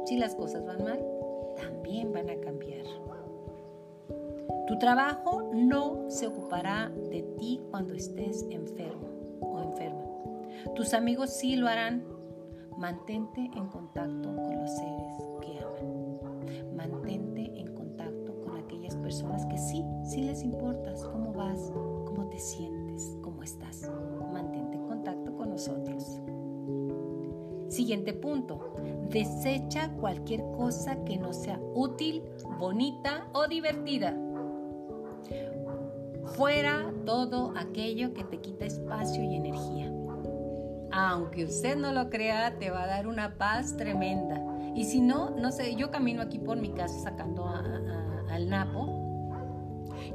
[0.06, 1.06] Si las cosas van mal,
[1.56, 3.05] también van a cambiar.
[4.66, 9.06] Tu trabajo no se ocupará de ti cuando estés enfermo
[9.40, 10.04] o enferma.
[10.74, 12.04] Tus amigos sí lo harán.
[12.76, 16.76] Mantente en contacto con los seres que aman.
[16.76, 21.04] Mantente en contacto con aquellas personas que sí, sí les importas.
[21.04, 21.72] ¿Cómo vas?
[22.04, 23.16] ¿Cómo te sientes?
[23.22, 23.88] ¿Cómo estás?
[24.32, 26.20] Mantente en contacto con nosotros.
[27.68, 28.74] Siguiente punto.
[29.10, 32.22] Desecha cualquier cosa que no sea útil,
[32.58, 34.16] bonita o divertida.
[36.34, 39.92] Fuera todo aquello que te quita espacio y energía.
[40.92, 44.40] Aunque usted no lo crea, te va a dar una paz tremenda.
[44.74, 48.96] Y si no, no sé, yo camino aquí por mi casa sacando al Napo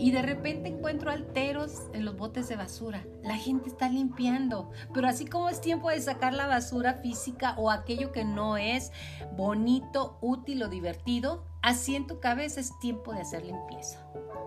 [0.02, 3.06] y de repente encuentro alteros en los botes de basura.
[3.24, 7.70] La gente está limpiando, pero así como es tiempo de sacar la basura física o
[7.70, 8.92] aquello que no es
[9.36, 14.00] bonito, útil o divertido, así en tu cabeza es tiempo de hacer limpieza.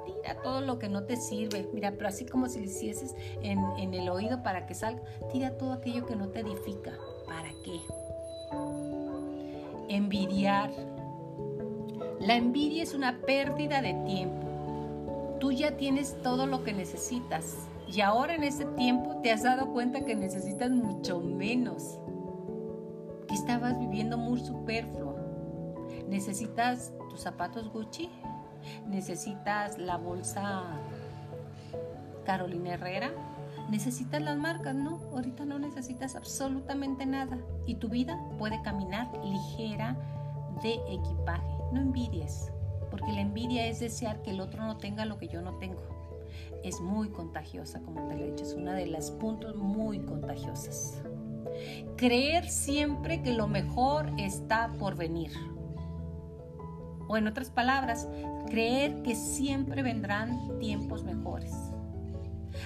[0.05, 1.69] Tira todo lo que no te sirve.
[1.73, 5.57] Mira, pero así como si lo hicieses en, en el oído para que salga, tira
[5.57, 6.93] todo aquello que no te edifica.
[7.27, 7.81] ¿Para qué?
[9.89, 10.71] Envidiar.
[12.21, 14.45] La envidia es una pérdida de tiempo
[15.45, 19.75] tú ya tienes todo lo que necesitas y ahora en este tiempo te has dado
[19.75, 21.99] cuenta que necesitas mucho menos,
[23.29, 25.14] que estabas viviendo muy superfluo.
[26.09, 28.11] Necesitas tus zapatos Gucci,
[28.87, 30.81] necesitas la bolsa
[32.25, 33.13] Carolina Herrera,
[33.71, 39.97] necesitas las marcas, no, ahorita no necesitas absolutamente nada y tu vida puede caminar ligera
[40.63, 41.47] de equipaje.
[41.73, 42.53] No envidies,
[42.91, 45.83] porque la envidia es desear que el otro no tenga lo que yo no tengo.
[46.63, 51.03] es muy contagiosa, como te lo he dicho, es una de las puntos muy contagiosas.
[51.97, 55.31] Creer siempre que lo mejor está por venir.
[57.09, 58.09] O en otras palabras,
[58.49, 61.53] creer que siempre vendrán tiempos mejores.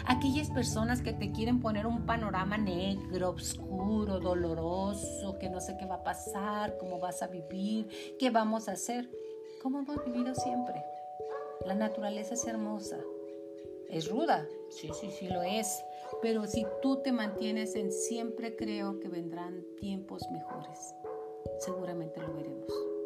[0.06, 5.86] Aquellas personas que te quieren poner un panorama negro, oscuro, doloroso, que no sé qué
[5.86, 9.08] va a pasar, cómo vas a vivir, qué vamos a hacer,
[9.62, 10.82] como hemos vivido siempre.
[11.66, 12.98] La naturaleza es hermosa.
[13.88, 15.82] Es ruda, sí, sí, sí lo es.
[16.20, 20.94] Pero si tú te mantienes en siempre creo que vendrán tiempos mejores,
[21.58, 22.97] seguramente lo veremos.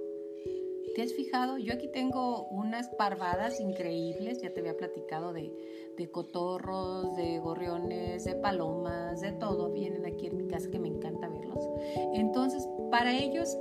[0.95, 1.57] ¿Te has fijado?
[1.57, 8.25] Yo aquí tengo unas parvadas increíbles, ya te había platicado de, de cotorros, de gorriones,
[8.25, 9.73] de palomas, de todo.
[9.73, 11.67] Vienen aquí en mi casa que me encanta verlos.
[12.13, 13.57] Entonces, para ellos,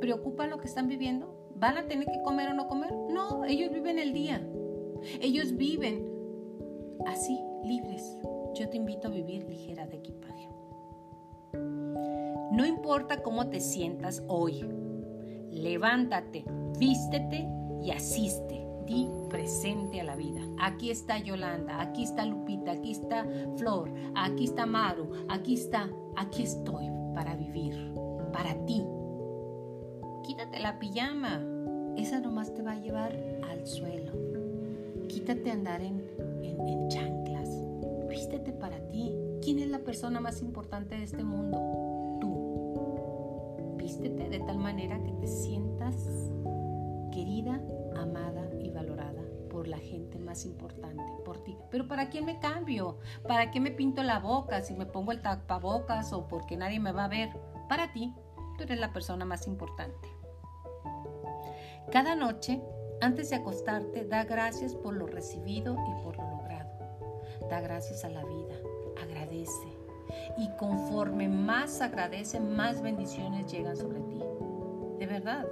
[0.00, 1.32] ¿preocupa lo que están viviendo?
[1.54, 2.92] ¿Van a tener que comer o no comer?
[2.92, 4.44] No, ellos viven el día.
[5.20, 6.10] Ellos viven
[7.06, 8.18] así, libres.
[8.54, 10.48] Yo te invito a vivir ligera de equipaje.
[12.50, 14.64] No importa cómo te sientas hoy,
[15.60, 16.44] levántate,
[16.78, 17.48] vístete
[17.82, 18.66] y asiste.
[18.86, 20.40] Di presente a la vida.
[20.60, 23.24] Aquí está Yolanda, aquí está Lupita, aquí está
[23.56, 27.94] Flor, aquí está Maru, aquí está, aquí estoy para vivir,
[28.32, 28.84] para ti.
[30.24, 31.40] Quítate la pijama,
[31.96, 33.16] esa nomás te va a llevar
[33.48, 34.12] al suelo.
[35.08, 36.04] Quítate andar en,
[36.42, 37.48] en, en chanclas,
[38.08, 39.14] vístete para ti.
[39.40, 41.89] ¿Quién es la persona más importante de este mundo?
[44.08, 45.94] De tal manera que te sientas
[47.12, 47.60] querida,
[47.96, 51.56] amada y valorada por la gente más importante, por ti.
[51.70, 52.98] Pero ¿para quién me cambio?
[53.26, 56.92] ¿Para qué me pinto la boca si me pongo el tapabocas o porque nadie me
[56.92, 57.30] va a ver?
[57.68, 58.14] Para ti,
[58.56, 60.08] tú eres la persona más importante.
[61.90, 62.62] Cada noche,
[63.00, 66.70] antes de acostarte, da gracias por lo recibido y por lo logrado.
[67.50, 68.54] Da gracias a la vida,
[69.02, 69.69] agradece
[70.36, 74.20] y conforme más agradece, más bendiciones llegan sobre ti.
[74.98, 75.46] De verdad.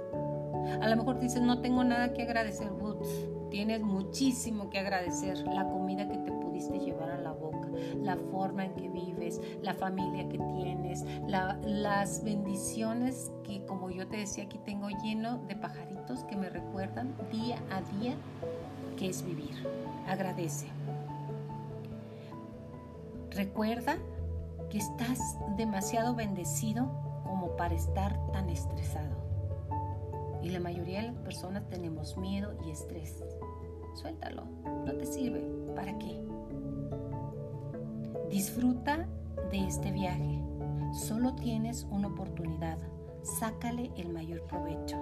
[0.81, 3.07] A lo mejor dices, no tengo nada que agradecer, Woods.
[3.49, 5.37] Tienes muchísimo que agradecer.
[5.47, 7.67] La comida que te pudiste llevar a la boca,
[8.01, 14.17] la forma en que vives, la familia que tienes, las bendiciones que, como yo te
[14.17, 18.15] decía, aquí tengo lleno de pajaritos que me recuerdan día a día
[18.97, 19.55] que es vivir.
[20.07, 20.67] Agradece.
[23.31, 23.97] Recuerda
[24.69, 26.89] que estás demasiado bendecido
[27.23, 29.17] como para estar tan estresado.
[30.41, 33.23] Y la mayoría de las personas tenemos miedo y estrés.
[33.95, 34.45] Suéltalo,
[34.85, 35.41] no te sirve.
[35.75, 36.21] ¿Para qué?
[38.29, 39.07] Disfruta
[39.51, 40.39] de este viaje.
[40.93, 42.77] Solo tienes una oportunidad.
[43.23, 44.97] Sácale el mayor provecho.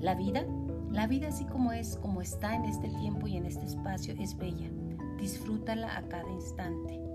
[0.00, 0.44] La vida,
[0.90, 4.36] la vida así como es, como está en este tiempo y en este espacio, es
[4.36, 4.68] bella.
[5.18, 7.07] Disfrútala a cada instante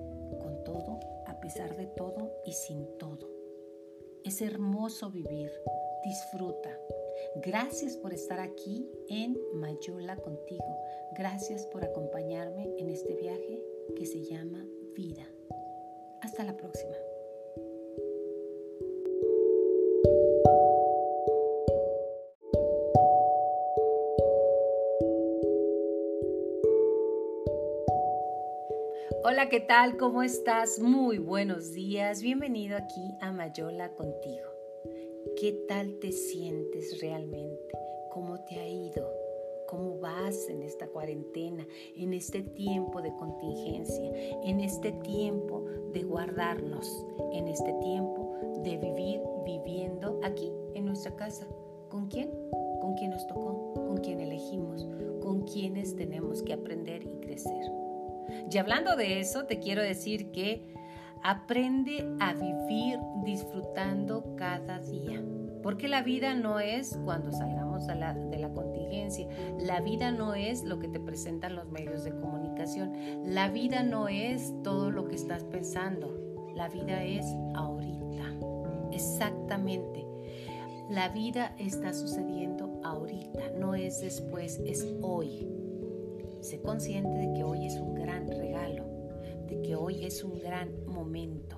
[1.43, 3.29] pesar de todo y sin todo.
[4.23, 5.51] Es hermoso vivir,
[6.01, 6.79] disfruta.
[7.35, 10.79] Gracias por estar aquí en Mayola contigo.
[11.17, 13.61] Gracias por acompañarme en este viaje
[13.93, 14.65] que se llama
[14.95, 15.27] vida.
[16.21, 16.95] Hasta la próxima.
[29.26, 29.95] Hola, ¿qué tal?
[29.95, 30.82] ¿Cómo estás?
[30.82, 32.21] Muy buenos días.
[32.21, 34.49] Bienvenido aquí a Mayola contigo.
[35.39, 37.74] ¿Qué tal te sientes realmente?
[38.11, 39.09] ¿Cómo te ha ido?
[39.69, 41.65] ¿Cómo vas en esta cuarentena,
[41.95, 44.11] en este tiempo de contingencia,
[44.43, 45.63] en este tiempo
[45.93, 51.47] de guardarnos, en este tiempo de vivir viviendo aquí en nuestra casa?
[51.88, 52.30] ¿Con quién?
[52.82, 53.74] ¿Con quién nos tocó?
[53.74, 54.86] ¿Con quién elegimos?
[55.21, 57.82] ¿Con quiénes tenemos que aprender y crecer?
[58.51, 60.74] Y hablando de eso, te quiero decir que
[61.24, 65.24] aprende a vivir disfrutando cada día.
[65.61, 69.28] Porque la vida no es cuando salgamos de la contingencia,
[69.59, 72.93] la vida no es lo que te presentan los medios de comunicación,
[73.26, 76.17] la vida no es todo lo que estás pensando,
[76.55, 78.36] la vida es ahorita,
[78.91, 80.05] exactamente.
[80.89, 85.47] La vida está sucediendo ahorita, no es después, es hoy.
[86.43, 88.83] Sé consciente de que hoy es un gran regalo,
[89.47, 91.55] de que hoy es un gran momento,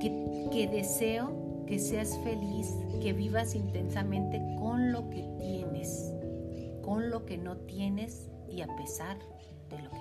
[0.00, 6.14] que, deseo que seas feliz, que vivas intensamente con lo que tienes,
[6.80, 9.18] con lo que no tienes y a pesar
[9.68, 9.97] de lo que.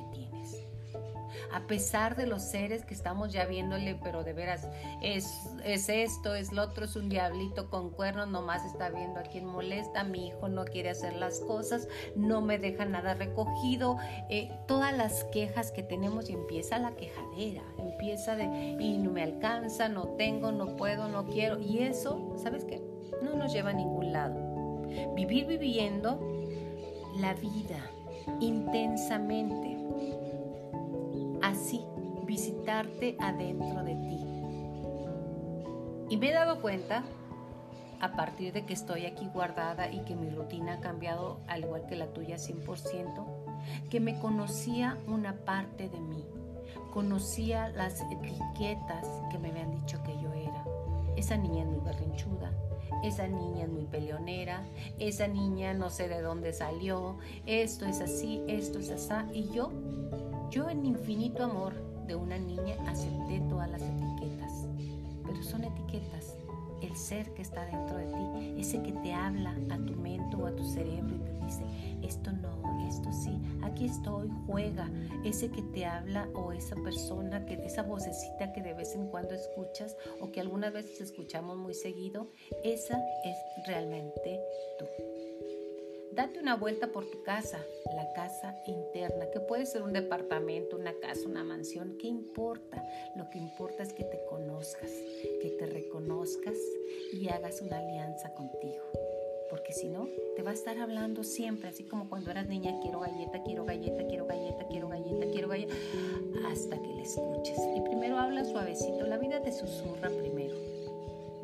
[1.51, 4.67] A pesar de los seres que estamos ya viéndole, pero de veras
[5.01, 9.23] es, es esto, es lo otro, es un diablito con cuernos, nomás está viendo a
[9.23, 13.97] quien molesta, mi hijo no quiere hacer las cosas, no me deja nada recogido,
[14.29, 19.23] eh, todas las quejas que tenemos y empieza la quejadera, empieza de y no me
[19.23, 22.81] alcanza, no tengo, no puedo, no quiero, y eso, ¿sabes qué?
[23.21, 24.35] No nos lleva a ningún lado.
[25.15, 26.19] Vivir viviendo
[27.19, 27.79] la vida
[28.39, 29.76] intensamente.
[31.41, 31.81] Así,
[32.25, 34.19] visitarte adentro de ti.
[36.09, 37.03] Y me he dado cuenta,
[37.99, 41.85] a partir de que estoy aquí guardada y que mi rutina ha cambiado, al igual
[41.87, 43.25] que la tuya 100%,
[43.89, 46.23] que me conocía una parte de mí.
[46.93, 50.63] Conocía las etiquetas que me habían dicho que yo era.
[51.15, 52.51] Esa niña muy berrinchuda,
[53.03, 54.63] esa niña es muy peleonera,
[54.99, 59.13] esa niña no sé de dónde salió, esto es así, esto es así.
[59.33, 59.71] Y yo,
[60.49, 61.73] yo en infinito amor
[62.07, 64.67] de una niña acepté todas las etiquetas,
[65.25, 66.35] pero son etiquetas.
[66.81, 70.45] El ser que está dentro de ti, ese que te habla a tu mente o
[70.45, 71.63] a tu cerebro y te dice,
[72.03, 74.87] esto no, esto sí, aquí estoy, juega,
[75.25, 79.33] ese que te habla o esa persona, que esa vocecita que de vez en cuando
[79.33, 82.29] escuchas o que algunas veces escuchamos muy seguido,
[82.63, 84.39] esa es realmente
[84.77, 84.85] tú.
[86.17, 87.59] Date una vuelta por tu casa,
[87.95, 92.83] la casa interna, que puede ser un departamento, una casa, una mansión, ¿qué importa?
[93.15, 94.89] Lo que importa es que te conozcas,
[95.43, 96.57] que te reconozcas
[97.13, 98.83] y hagas una alianza contigo
[99.49, 102.99] porque si no, te va a estar hablando siempre, así como cuando eras niña, quiero
[102.99, 105.75] galleta, quiero galleta, quiero galleta, quiero galleta, quiero galleta,
[106.51, 107.57] hasta que le escuches.
[107.75, 110.55] Y primero habla suavecito, la vida te susurra primero.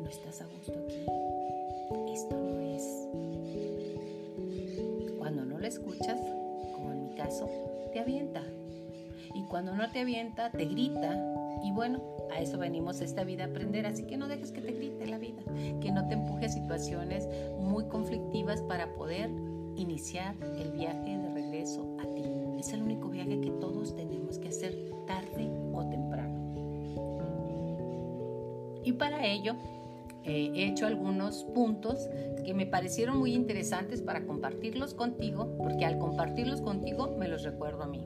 [0.00, 1.06] No estás a gusto aquí,
[5.74, 6.18] escuchas,
[6.74, 7.48] como en mi caso,
[7.92, 8.42] te avienta.
[9.34, 11.20] Y cuando no te avienta, te grita.
[11.64, 12.00] Y bueno,
[12.32, 15.18] a eso venimos esta vida a aprender, así que no dejes que te grite la
[15.18, 15.42] vida,
[15.80, 19.30] que no te empuje a situaciones muy conflictivas para poder
[19.76, 22.22] iniciar el viaje de regreso a ti.
[22.58, 24.74] Es el único viaje que todos tenemos que hacer
[25.06, 26.44] tarde o temprano.
[28.84, 29.56] Y para ello
[30.24, 32.08] eh, he hecho algunos puntos
[32.44, 37.82] que me parecieron muy interesantes para compartirlos contigo, porque al compartirlos contigo me los recuerdo
[37.82, 38.04] a mí.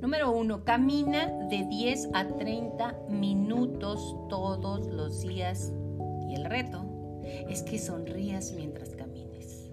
[0.00, 5.72] Número uno, camina de 10 a 30 minutos todos los días.
[6.28, 6.84] Y el reto
[7.48, 9.70] es que sonrías mientras camines.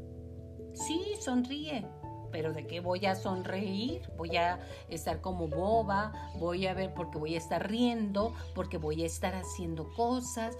[0.74, 1.86] Sí, sonríe.
[2.32, 4.02] Pero ¿de qué voy a sonreír?
[4.18, 4.60] Voy a
[4.90, 9.36] estar como boba, voy a ver porque voy a estar riendo, porque voy a estar
[9.36, 10.58] haciendo cosas.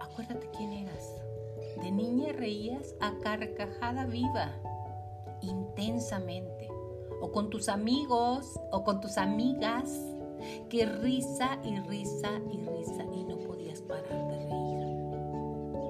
[0.00, 1.22] Acuérdate quién eras.
[1.82, 4.52] De niña reías a carcajada viva,
[5.40, 6.68] intensamente
[7.20, 9.90] o con tus amigos o con tus amigas,
[10.70, 14.80] que risa y risa y risa y no podías parar de reír.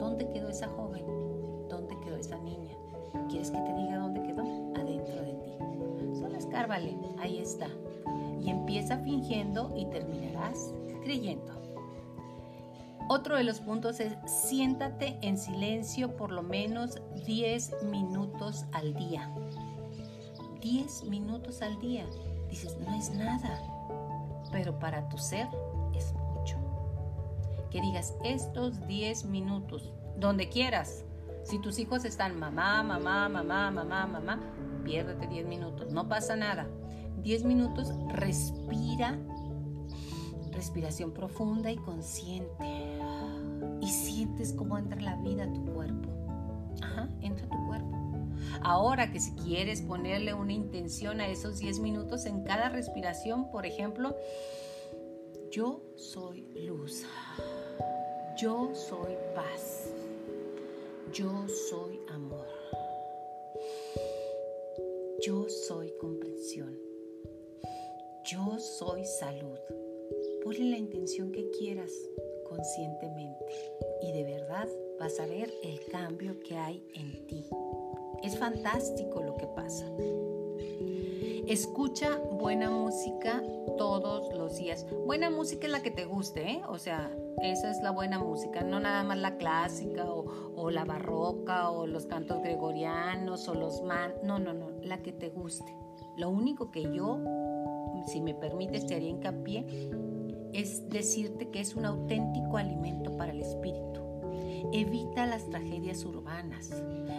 [0.00, 1.04] ¿Dónde quedó esa joven?
[1.68, 2.76] ¿Dónde quedó esa niña?
[3.28, 4.19] ¿Quieres que te diga dónde
[6.50, 7.68] escárvale, ahí está.
[8.40, 10.74] Y empieza fingiendo y terminarás
[11.04, 11.54] creyendo.
[13.08, 19.30] Otro de los puntos es siéntate en silencio por lo menos 10 minutos al día.
[20.60, 22.04] 10 minutos al día.
[22.48, 23.60] Dices, no es nada,
[24.50, 25.46] pero para tu ser
[25.94, 26.56] es mucho.
[27.70, 31.04] Que digas estos 10 minutos, donde quieras.
[31.44, 34.40] Si tus hijos están mamá, mamá, mamá, mamá, mamá,
[34.90, 36.68] piérdete 10 minutos, no pasa nada.
[37.22, 39.16] 10 minutos, respira,
[40.50, 42.98] respiración profunda y consciente.
[43.80, 46.08] Y sientes cómo entra la vida a tu cuerpo.
[46.82, 47.96] Ajá, entra a tu cuerpo.
[48.62, 53.66] Ahora que si quieres ponerle una intención a esos 10 minutos en cada respiración, por
[53.66, 54.16] ejemplo,
[55.52, 57.04] yo soy luz,
[58.36, 59.92] yo soy paz,
[61.12, 61.99] yo soy
[65.22, 66.78] yo soy comprensión,
[68.24, 69.58] yo soy salud.
[70.42, 71.90] Ponle la intención que quieras
[72.48, 73.44] conscientemente
[74.00, 74.66] y de verdad
[74.98, 77.44] vas a ver el cambio que hay en ti.
[78.22, 79.86] Es fantástico lo que pasa.
[81.46, 83.42] Escucha buena música
[83.76, 84.86] todos los días.
[85.04, 86.62] Buena música es la que te guste, ¿eh?
[86.68, 91.70] O sea, esa es la buena música, no nada más la clásica o, la barroca
[91.70, 94.12] o los cantos gregorianos o los man.
[94.22, 95.74] No, no, no, la que te guste.
[96.16, 97.18] Lo único que yo,
[98.06, 99.90] si me permites, te haría hincapié
[100.52, 104.00] es decirte que es un auténtico alimento para el espíritu
[104.72, 106.70] Evita las tragedias urbanas.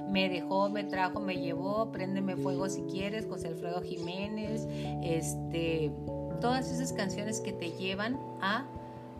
[0.09, 4.67] Me dejó, me trajo, me llevó, préndeme fuego si quieres, José Alfredo Jiménez,
[5.03, 5.91] este,
[6.39, 8.67] todas esas canciones que te llevan a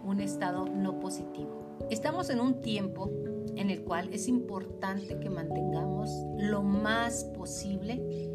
[0.04, 1.78] un estado no positivo.
[1.90, 3.10] Estamos en un tiempo
[3.56, 8.32] en el cual es importante que mantengamos lo más posible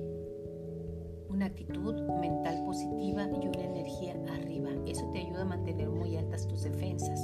[1.28, 4.70] una actitud mental positiva y una energía arriba.
[4.86, 7.20] Eso te ayuda a mantener muy altas tus defensas.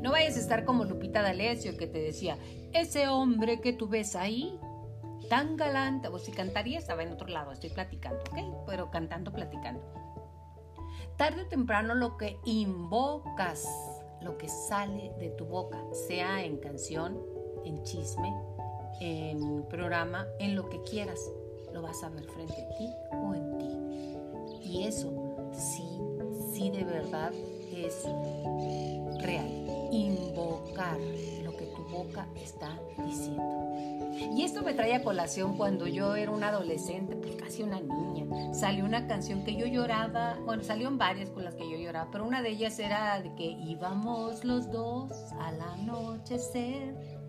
[0.00, 2.38] No vayas a estar como Lupita D'Alessio que te decía,
[2.72, 4.58] ese hombre que tú ves ahí,
[5.28, 8.64] tan galante, o si cantaría estaba en otro lado, estoy platicando, ¿ok?
[8.66, 9.82] Pero cantando, platicando.
[11.20, 13.68] Tarde o temprano lo que invocas,
[14.22, 17.20] lo que sale de tu boca, sea en canción,
[17.62, 18.34] en chisme,
[19.02, 21.20] en programa, en lo que quieras,
[21.74, 24.66] lo vas a ver frente a ti o en ti.
[24.66, 25.12] Y eso
[25.52, 26.00] sí,
[26.54, 27.34] sí de verdad
[27.70, 28.02] es
[29.22, 29.90] real.
[29.92, 30.98] Invocar
[31.44, 33.74] lo que tu boca está diciendo.
[34.34, 38.19] Y esto me trae a colación cuando yo era una adolescente, pues casi una niña.
[38.52, 42.26] Salió una canción que yo lloraba, bueno, salieron varias con las que yo lloraba, pero
[42.26, 47.19] una de ellas era de que íbamos los dos al anochecer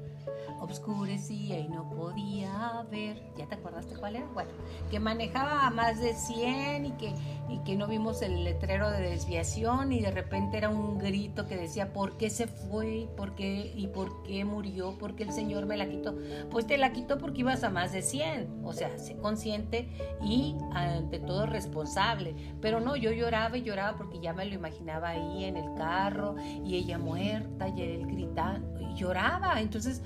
[0.61, 3.21] obscurecía y no podía ver.
[3.35, 4.27] ¿Ya te acordaste cuál era?
[4.27, 4.51] Bueno,
[4.89, 7.13] que manejaba a más de 100 y que,
[7.49, 11.57] y que no vimos el letrero de desviación y de repente era un grito que
[11.57, 13.09] decía, ¿por qué se fue?
[13.17, 13.73] ¿Por qué?
[13.75, 14.97] ¿Y por qué murió?
[14.97, 16.15] ¿Por qué el Señor me la quitó?
[16.51, 18.61] Pues te la quitó porque ibas a más de 100.
[18.63, 19.89] O sea, sé consciente
[20.21, 22.35] y ante todo responsable.
[22.61, 26.35] Pero no, yo lloraba y lloraba porque ya me lo imaginaba ahí en el carro
[26.63, 29.59] y ella muerta y él gritando y lloraba.
[29.59, 30.03] Entonces,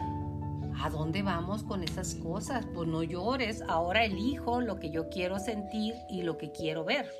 [0.81, 2.65] ¿A dónde vamos con esas cosas?
[2.73, 7.11] Pues no llores, ahora elijo lo que yo quiero sentir y lo que quiero ver.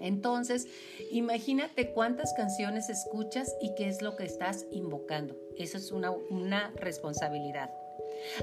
[0.00, 0.66] Entonces,
[1.10, 5.36] imagínate cuántas canciones escuchas y qué es lo que estás invocando.
[5.58, 7.70] Eso es una, una responsabilidad.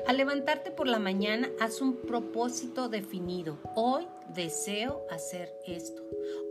[0.08, 3.58] Al levantarte por la mañana, haz un propósito definido.
[3.76, 6.02] Hoy deseo hacer esto.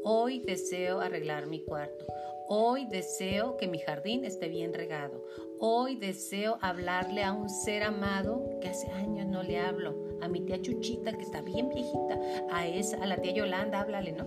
[0.02, 2.04] Hoy deseo arreglar mi cuarto.
[2.48, 5.24] Hoy deseo que mi jardín esté bien regado.
[5.58, 9.96] Hoy deseo hablarle a un ser amado que hace años no le hablo.
[10.22, 12.18] A mi tía Chuchita, que está bien viejita.
[12.52, 14.26] A esa, a la tía Yolanda, háblale, ¿no?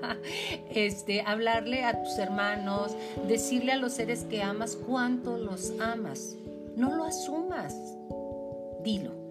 [0.70, 2.96] este, hablarle a tus hermanos,
[3.28, 6.36] decirle a los seres que amas cuánto los amas.
[6.74, 7.74] No lo asumas.
[8.82, 9.21] Dilo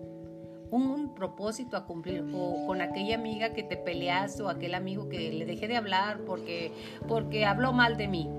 [0.71, 5.31] un propósito a cumplir o con aquella amiga que te peleaste o aquel amigo que
[5.31, 6.71] le dejé de hablar porque,
[7.07, 8.29] porque habló mal de mí.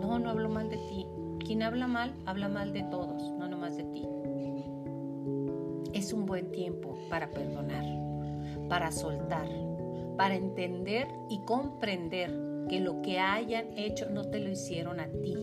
[0.00, 1.06] No, no hablo mal de ti.
[1.44, 4.06] Quien habla mal, habla mal de todos, no nomás de ti.
[5.94, 7.84] Es un buen tiempo para perdonar,
[8.68, 9.48] para soltar,
[10.16, 12.30] para entender y comprender
[12.68, 15.34] que lo que hayan hecho no te lo hicieron a ti.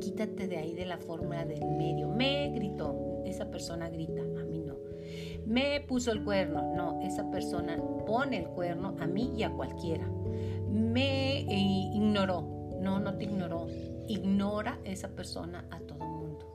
[0.00, 2.08] Quítate de ahí de la fórmula del medio.
[2.08, 4.22] Me gritó, esa persona grita,
[5.48, 6.74] me puso el cuerno.
[6.74, 7.76] No, esa persona
[8.06, 10.06] pone el cuerno a mí y a cualquiera.
[10.68, 12.76] Me eh, ignoró.
[12.80, 13.66] No, no te ignoró.
[14.06, 16.46] Ignora esa persona a todo mundo.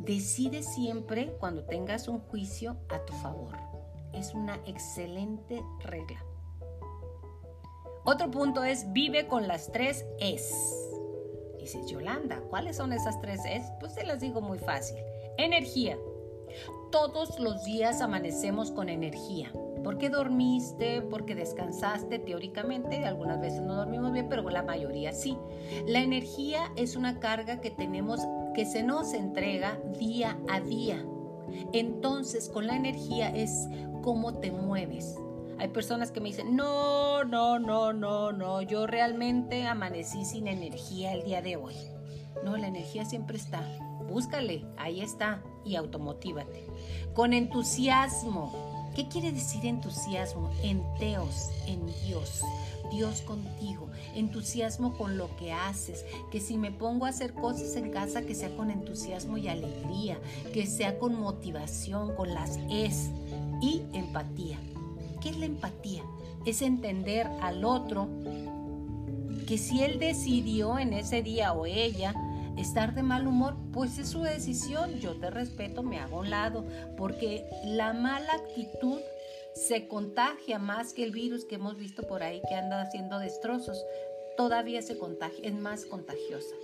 [0.00, 3.56] Decide siempre cuando tengas un juicio a tu favor.
[4.12, 6.24] Es una excelente regla.
[8.04, 10.54] Otro punto es vive con las tres es.
[11.58, 13.64] Dices, Yolanda, ¿cuáles son esas tres es?
[13.80, 14.96] Pues te las digo muy fácil.
[15.36, 15.98] Energía,
[16.90, 19.52] todos los días amanecemos con energía.
[19.84, 25.36] Porque dormiste, porque descansaste teóricamente, algunas veces no dormimos bien, pero la mayoría sí.
[25.86, 28.20] La energía es una carga que tenemos
[28.54, 31.04] que se nos entrega día a día.
[31.72, 33.68] Entonces, con la energía es
[34.02, 35.16] cómo te mueves.
[35.58, 41.12] Hay personas que me dicen, no, no, no, no, no, yo realmente amanecí sin energía
[41.12, 41.74] el día de hoy.
[42.44, 43.62] No, la energía siempre está.
[44.08, 46.66] Búscale, ahí está, y automotívate.
[47.14, 48.90] Con entusiasmo.
[48.94, 50.50] ¿Qué quiere decir entusiasmo?
[50.62, 52.42] En Teos, en Dios.
[52.90, 57.90] Dios contigo, entusiasmo con lo que haces, que si me pongo a hacer cosas en
[57.90, 60.18] casa, que sea con entusiasmo y alegría,
[60.52, 63.10] que sea con motivación, con las es
[63.60, 64.58] y empatía.
[65.20, 66.02] ¿Qué es la empatía?
[66.44, 68.08] Es entender al otro
[69.46, 72.14] que si él decidió en ese día o ella
[72.56, 74.98] estar de mal humor, pues es su decisión.
[75.00, 76.64] Yo te respeto, me hago un lado,
[76.96, 79.00] porque la mala actitud
[79.54, 83.84] se contagia más que el virus que hemos visto por ahí que anda haciendo destrozos.
[84.36, 86.54] Todavía se contagia, es más contagiosa.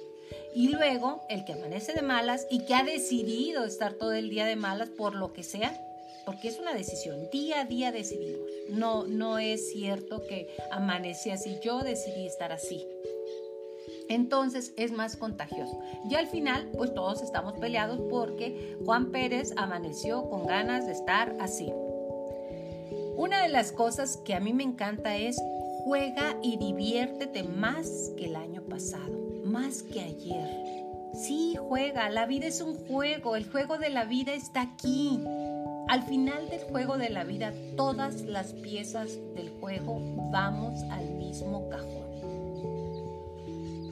[0.55, 4.45] Y luego el que amanece de malas y que ha decidido estar todo el día
[4.45, 5.79] de malas por lo que sea,
[6.27, 8.49] porque es una decisión, día a día decidimos.
[8.71, 12.87] No, no es cierto que amanece así, yo decidí estar así
[14.09, 15.79] entonces es más contagioso.
[16.09, 21.37] Y al final, pues todos estamos peleados porque Juan Pérez amaneció con ganas de estar
[21.41, 21.73] así.
[23.17, 25.39] Una de las cosas que a mí me encanta es
[25.85, 30.49] Juega y diviértete más que el año pasado, más que ayer.
[31.13, 35.21] Sí, juega, la vida es un juego, el juego de la vida está aquí.
[35.89, 39.99] Al final del juego de la vida, todas las piezas del juego
[40.31, 42.02] vamos al mismo cajón.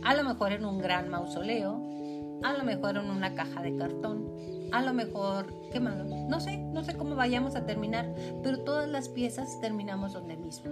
[0.02, 1.80] A lo mejor en un gran mausoleo,
[2.42, 4.26] a lo mejor en una caja de cartón,
[4.72, 5.96] a lo mejor, ¿qué más?
[6.06, 10.70] No sé, no sé cómo vayamos a terminar, pero todas las piezas terminamos donde mismo.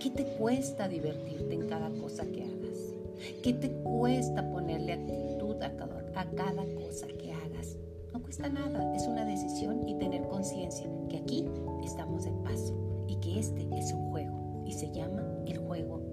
[0.00, 2.94] ¿Qué te cuesta divertirte en cada cosa que hagas?
[3.42, 7.76] ¿Qué te cuesta ponerle actitud a cada, a cada cosa que hagas?
[8.12, 11.46] No cuesta nada, es una decisión y tener conciencia que aquí
[11.82, 12.74] estamos de paso
[13.08, 16.07] y que este es un juego y se llama el juego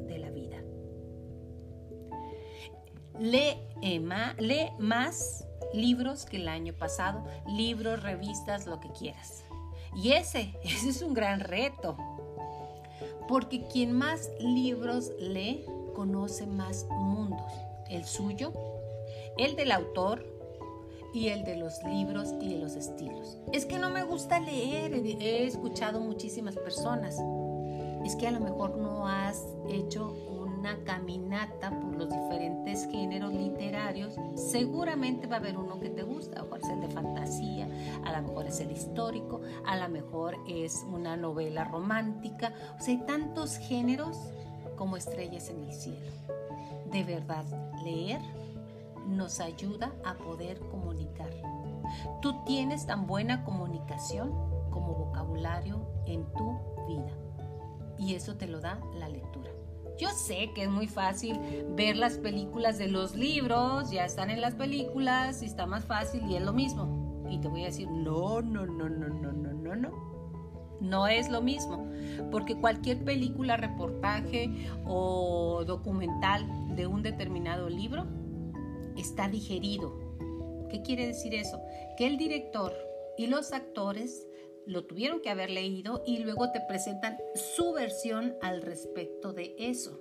[3.20, 9.44] Lee, lee más libros que el año pasado, libros, revistas, lo que quieras.
[9.96, 11.98] Y ese, ese es un gran reto,
[13.28, 17.52] porque quien más libros lee, conoce más mundos,
[17.90, 18.52] el suyo,
[19.38, 20.26] el del autor
[21.14, 23.38] y el de los libros y de los estilos.
[23.54, 27.18] Es que no me gusta leer, he escuchado muchísimas personas.
[28.06, 30.14] Es que a lo mejor no has hecho
[30.66, 36.40] una caminata por los diferentes géneros literarios, seguramente va a haber uno que te gusta,
[36.40, 37.70] a lo mejor es el de fantasía,
[38.04, 42.96] a lo mejor es el histórico, a lo mejor es una novela romántica, o sea,
[42.96, 44.18] hay tantos géneros
[44.76, 46.12] como estrellas en el cielo.
[46.92, 47.46] De verdad,
[47.84, 48.22] leer
[49.08, 51.30] nos ayuda a poder comunicar.
[52.24, 54.32] Tú tienes tan buena comunicación
[54.72, 56.58] como vocabulario en tu
[56.88, 57.14] vida
[58.00, 59.35] y eso te lo da la lectura.
[59.98, 61.40] Yo sé que es muy fácil
[61.76, 66.24] ver las películas de los libros, ya están en las películas y está más fácil
[66.30, 67.26] y es lo mismo.
[67.30, 70.16] Y te voy a decir, no, no, no, no, no, no, no, no.
[70.82, 71.90] No es lo mismo,
[72.32, 78.06] porque cualquier película, reportaje o documental de un determinado libro
[78.98, 79.98] está digerido.
[80.70, 81.62] ¿Qué quiere decir eso?
[81.98, 82.74] Que el director
[83.18, 84.28] y los actores
[84.66, 90.00] lo tuvieron que haber leído y luego te presentan su versión al respecto de eso.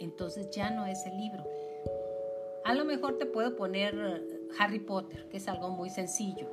[0.00, 1.44] Entonces ya no es el libro.
[2.64, 6.46] A lo mejor te puedo poner eh, Harry Potter, que es algo muy sencillo,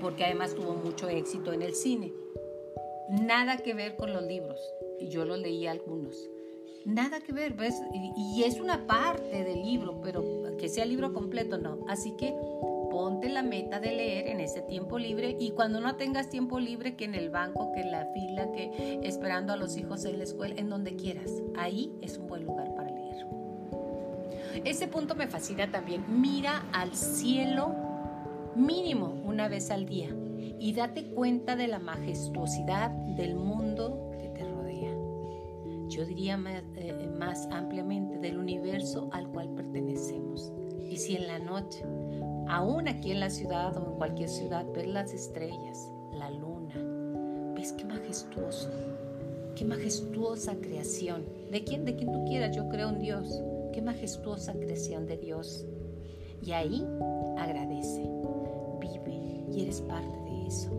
[0.00, 2.12] porque además tuvo mucho éxito en el cine.
[3.10, 4.58] Nada que ver con los libros,
[4.98, 6.28] y yo los leí algunos.
[6.84, 7.74] Nada que ver, ¿ves?
[7.92, 11.84] Y, y es una parte del libro, pero que sea libro completo, no.
[11.88, 12.34] Así que
[12.96, 16.96] ponte la meta de leer en ese tiempo libre y cuando no tengas tiempo libre,
[16.96, 20.24] que en el banco, que en la fila, que esperando a los hijos en la
[20.24, 21.30] escuela, en donde quieras.
[21.58, 23.26] Ahí es un buen lugar para leer.
[24.64, 26.06] Ese punto me fascina también.
[26.08, 27.74] Mira al cielo
[28.54, 30.08] mínimo una vez al día
[30.58, 34.96] y date cuenta de la majestuosidad del mundo que te rodea.
[35.90, 40.50] Yo diría más, eh, más ampliamente del universo al cual pertenecemos.
[40.88, 41.84] Y si en la noche
[42.48, 46.74] Aún aquí en la ciudad o en cualquier ciudad, ves las estrellas, la luna.
[47.54, 48.70] ¿Ves qué majestuoso?
[49.56, 51.24] Qué majestuosa creación.
[51.50, 51.84] ¿De quién?
[51.84, 52.54] De quien tú quieras.
[52.54, 53.42] Yo creo en Dios.
[53.72, 55.66] Qué majestuosa creación de Dios.
[56.42, 56.86] Y ahí
[57.38, 58.02] agradece,
[58.80, 60.70] vive y eres parte de eso.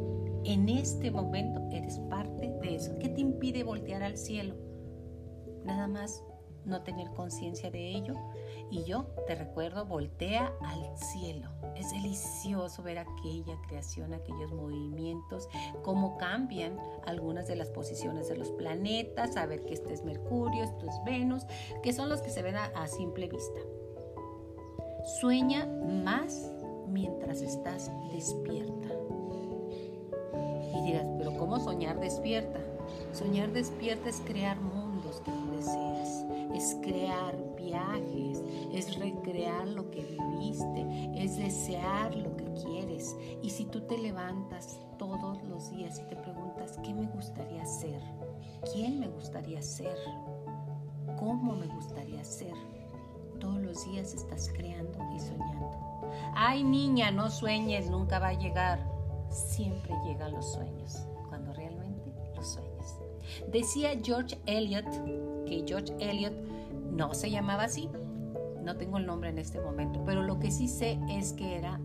[0.45, 2.97] En este momento eres parte de eso.
[2.99, 4.55] ¿Qué te impide voltear al cielo?
[5.65, 6.24] Nada más
[6.63, 8.13] no tener conciencia de ello.
[8.70, 11.49] Y yo te recuerdo, voltea al cielo.
[11.76, 15.47] Es delicioso ver aquella creación, aquellos movimientos,
[15.84, 20.86] cómo cambian algunas de las posiciones de los planetas, saber que este es Mercurio, esto
[20.88, 21.45] es Venus,
[21.82, 23.59] que son los que se ven a, simple vista.
[25.20, 25.65] Sueña
[26.03, 26.51] más
[26.88, 28.89] mientras estás despierta.
[30.76, 32.59] Y dirás, pero ¿cómo soñar despierta?
[33.13, 38.41] Soñar despierta es crear mundos que tú deseas es crear viajes,
[38.78, 43.15] es recrear lo que viviste, es desear lo que quieres.
[43.41, 48.01] Y si tú te levantas todos los días y te preguntas, ¿qué me gustaría ser?
[48.71, 49.97] ¿Quién me gustaría ser?
[51.17, 52.53] ¿Cómo me gustaría ser?
[53.39, 55.71] Todos los días estás creando y soñando.
[56.36, 58.80] Ay niña, no sueñes, nunca va a llegar.
[59.30, 62.99] Siempre llegan los sueños, cuando realmente los sueñas.
[63.51, 64.86] Decía George Eliot
[65.45, 66.34] que George Eliot
[66.91, 67.89] no se llamaba así.
[68.68, 71.80] No tengo el nombre en este momento, pero lo que sí sé es que era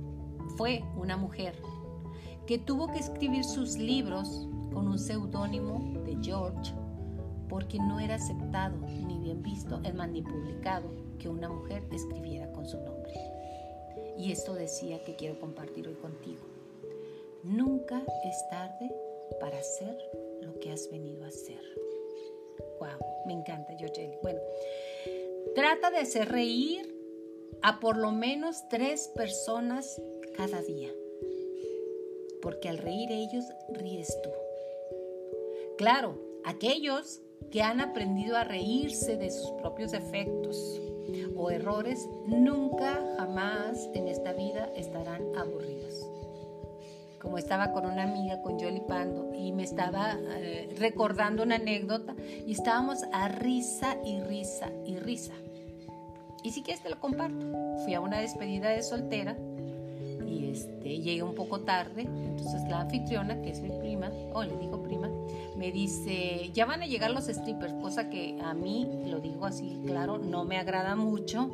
[0.56, 1.54] fue una mujer
[2.44, 6.74] que tuvo que escribir sus libros con un seudónimo de George
[7.48, 8.76] porque no era aceptado
[9.06, 13.14] ni bien visto, es más, ni publicado que una mujer escribiera con su nombre.
[14.18, 16.42] Y esto decía que quiero compartir hoy contigo.
[17.44, 18.92] Nunca es tarde
[19.38, 19.96] para hacer
[20.40, 21.62] lo que has venido a hacer.
[22.80, 24.16] Wow, me encanta, Yocheli.
[24.20, 24.40] Bueno,
[25.54, 26.94] trata de hacer reír
[27.62, 30.00] a por lo menos tres personas
[30.36, 30.90] cada día.
[32.40, 34.30] Porque al reír ellos, ríes tú.
[35.78, 37.20] Claro, aquellos
[37.50, 40.80] que han aprendido a reírse de sus propios defectos
[41.36, 46.06] o errores, nunca, jamás en esta vida estarán aburridos.
[47.22, 52.16] Como estaba con una amiga, con Yoli Pando, y me estaba eh, recordando una anécdota,
[52.44, 55.32] y estábamos a risa y risa y risa.
[56.42, 57.46] Y si quieres te lo comparto.
[57.84, 59.36] Fui a una despedida de soltera
[60.26, 64.56] y este, llegué un poco tarde, entonces la anfitriona, que es mi prima, o le
[64.56, 65.08] digo prima,
[65.56, 69.80] me dice, ya van a llegar los strippers, cosa que a mí, lo digo así,
[69.86, 71.50] claro, no me agrada mucho.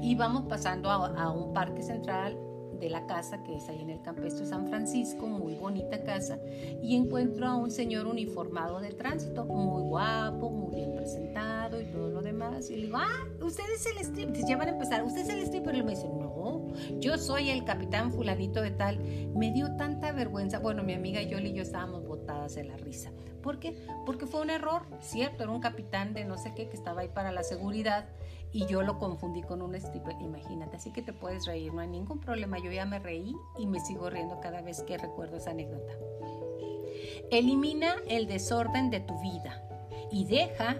[0.00, 2.36] Y vamos pasando a, a un parque central
[2.84, 6.38] de la casa que es ahí en el campestre San Francisco, muy bonita casa,
[6.82, 12.10] y encuentro a un señor uniformado de tránsito, muy guapo, muy bien presentado y todo
[12.10, 12.68] lo demás.
[12.68, 15.38] Y le digo, ah, usted es el stripper, ya van a empezar, usted es el
[15.40, 15.76] stripper.
[15.76, 16.66] Y me dice, no,
[17.00, 18.98] yo soy el capitán fulanito de tal.
[19.34, 20.58] Me dio tanta vergüenza.
[20.58, 23.12] Bueno, mi amiga Yoli y yo estábamos botadas de la risa.
[23.42, 23.74] ¿Por qué?
[24.04, 27.08] Porque fue un error, cierto, era un capitán de no sé qué que estaba ahí
[27.08, 28.06] para la seguridad
[28.54, 31.88] y yo lo confundí con un stripper, imagínate, así que te puedes reír, no hay
[31.88, 35.50] ningún problema, yo ya me reí y me sigo riendo cada vez que recuerdo esa
[35.50, 35.92] anécdota.
[37.32, 39.60] Elimina el desorden de tu vida
[40.12, 40.76] y deja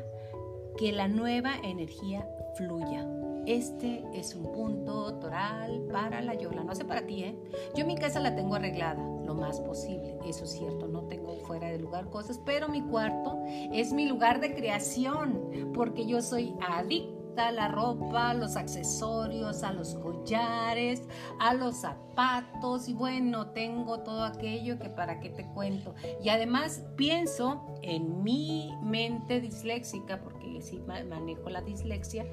[0.78, 2.24] que la nueva energía
[2.56, 3.08] fluya.
[3.44, 6.62] Este es un punto toral para la Yola.
[6.62, 7.36] No sé para ti, ¿eh?
[7.74, 10.16] Yo mi casa la tengo arreglada lo más posible.
[10.24, 14.40] Eso es cierto, no tengo fuera de lugar cosas, pero mi cuarto es mi lugar
[14.40, 21.02] de creación porque yo soy adicta la ropa, los accesorios, a los collares,
[21.40, 25.94] a los zapatos y bueno, tengo todo aquello que para qué te cuento.
[26.22, 32.24] Y además pienso en mi mente disléxica, porque sí manejo la dislexia,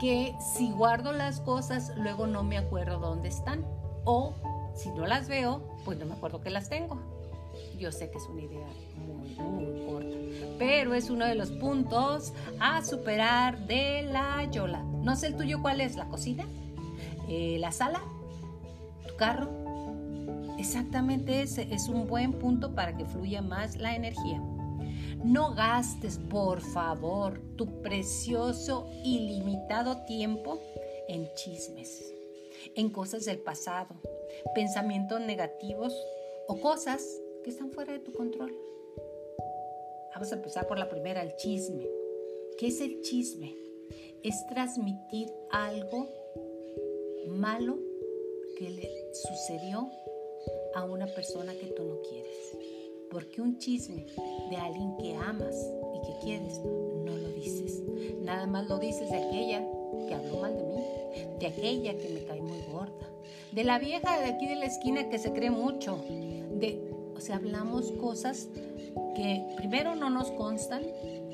[0.00, 3.64] que si guardo las cosas, luego no me acuerdo dónde están.
[4.04, 4.34] O
[4.74, 7.00] si no las veo, pues no me acuerdo que las tengo.
[7.78, 8.66] Yo sé que es una idea
[8.96, 10.16] muy, muy corta,
[10.58, 14.82] pero es uno de los puntos a superar de la Yola.
[15.02, 16.46] No sé el tuyo cuál es, la cocina,
[17.28, 18.02] eh, la sala,
[19.06, 19.50] tu carro.
[20.58, 24.40] Exactamente ese es un buen punto para que fluya más la energía.
[25.22, 30.60] No gastes, por favor, tu precioso, ilimitado tiempo
[31.08, 32.14] en chismes,
[32.74, 33.94] en cosas del pasado,
[34.54, 35.94] pensamientos negativos
[36.48, 37.04] o cosas
[37.44, 38.65] que están fuera de tu control.
[40.16, 41.86] Vamos a empezar por la primera, el chisme.
[42.56, 43.54] ¿Qué es el chisme?
[44.22, 46.08] Es transmitir algo
[47.28, 47.78] malo
[48.58, 49.90] que le sucedió
[50.74, 52.56] a una persona que tú no quieres.
[53.10, 54.06] Porque un chisme
[54.48, 55.54] de alguien que amas
[55.94, 57.82] y que quieres, no lo dices.
[58.22, 59.68] Nada más lo dices de aquella
[60.08, 60.84] que habló mal de mí,
[61.40, 63.06] de aquella que me cae muy gorda,
[63.52, 67.36] de la vieja de aquí de la esquina que se cree mucho, de o sea,
[67.36, 68.48] hablamos cosas
[69.14, 70.82] que primero no nos constan,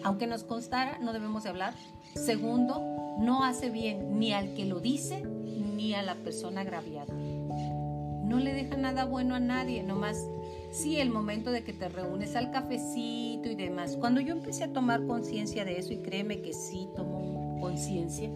[0.04, 1.74] aunque nos constara, no debemos de hablar.
[2.14, 2.80] Segundo,
[3.18, 7.12] no hace bien ni al que lo dice ni a la persona agraviada.
[7.12, 10.26] No le deja nada bueno a nadie, nomás
[10.70, 13.96] sí el momento de que te reúnes al cafecito y demás.
[13.96, 18.30] Cuando yo empecé a tomar conciencia de eso, y créeme que sí tomo conciencia,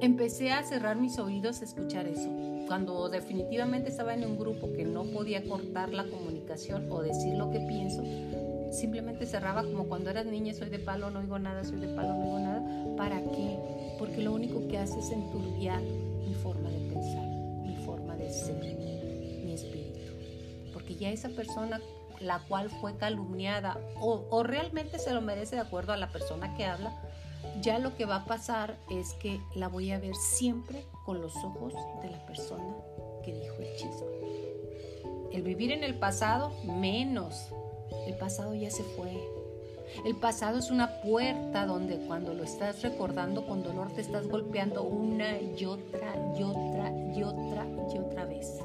[0.00, 2.30] empecé a cerrar mis oídos a escuchar eso
[2.70, 7.50] cuando definitivamente estaba en un grupo que no podía cortar la comunicación o decir lo
[7.50, 8.04] que pienso,
[8.70, 12.14] simplemente cerraba como cuando eras niña, soy de palo, no oigo nada, soy de palo,
[12.14, 12.96] no oigo nada.
[12.96, 13.58] ¿Para qué?
[13.98, 17.26] Porque lo único que hace es enturbiar mi forma de pensar,
[17.66, 18.62] mi forma de ser,
[19.44, 19.98] mi espíritu.
[20.72, 21.80] Porque ya esa persona
[22.20, 26.54] la cual fue calumniada o, o realmente se lo merece de acuerdo a la persona
[26.56, 26.96] que habla,
[27.60, 31.36] ya lo que va a pasar es que la voy a ver siempre con los
[31.36, 32.74] ojos de la persona
[33.24, 34.20] que dijo el chisme.
[35.32, 37.48] El vivir en el pasado, menos.
[38.06, 39.16] El pasado ya se fue.
[40.04, 44.82] El pasado es una puerta donde cuando lo estás recordando con dolor te estás golpeando
[44.82, 48.58] una y otra y otra y otra y otra vez.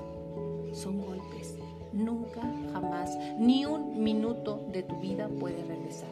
[0.73, 1.55] Son golpes.
[1.93, 2.41] Nunca,
[2.73, 6.09] jamás, ni un minuto de tu vida puede regresar.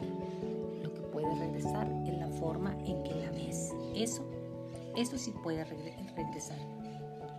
[0.82, 3.72] Lo que puede regresar es la forma en que la ves.
[3.94, 4.22] Eso,
[4.96, 6.58] eso sí puede regresar.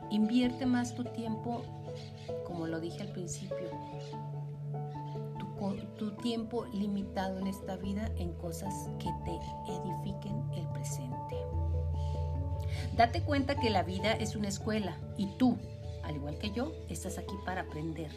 [0.10, 1.62] Invierte más tu tiempo,
[2.43, 3.70] como lo dije al principio,
[5.38, 9.36] tu, tu tiempo limitado en esta vida en cosas que te
[9.72, 11.36] edifiquen el presente.
[12.97, 15.56] Date cuenta que la vida es una escuela y tú,
[16.03, 18.10] al igual que yo, estás aquí para aprender.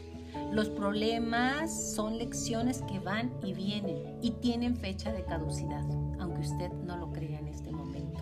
[0.53, 5.85] Los problemas son lecciones que van y vienen y tienen fecha de caducidad,
[6.19, 8.21] aunque usted no lo crea en este momento.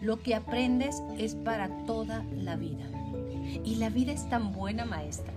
[0.00, 2.84] Lo que aprendes es para toda la vida.
[3.64, 5.32] Y la vida es tan buena maestra,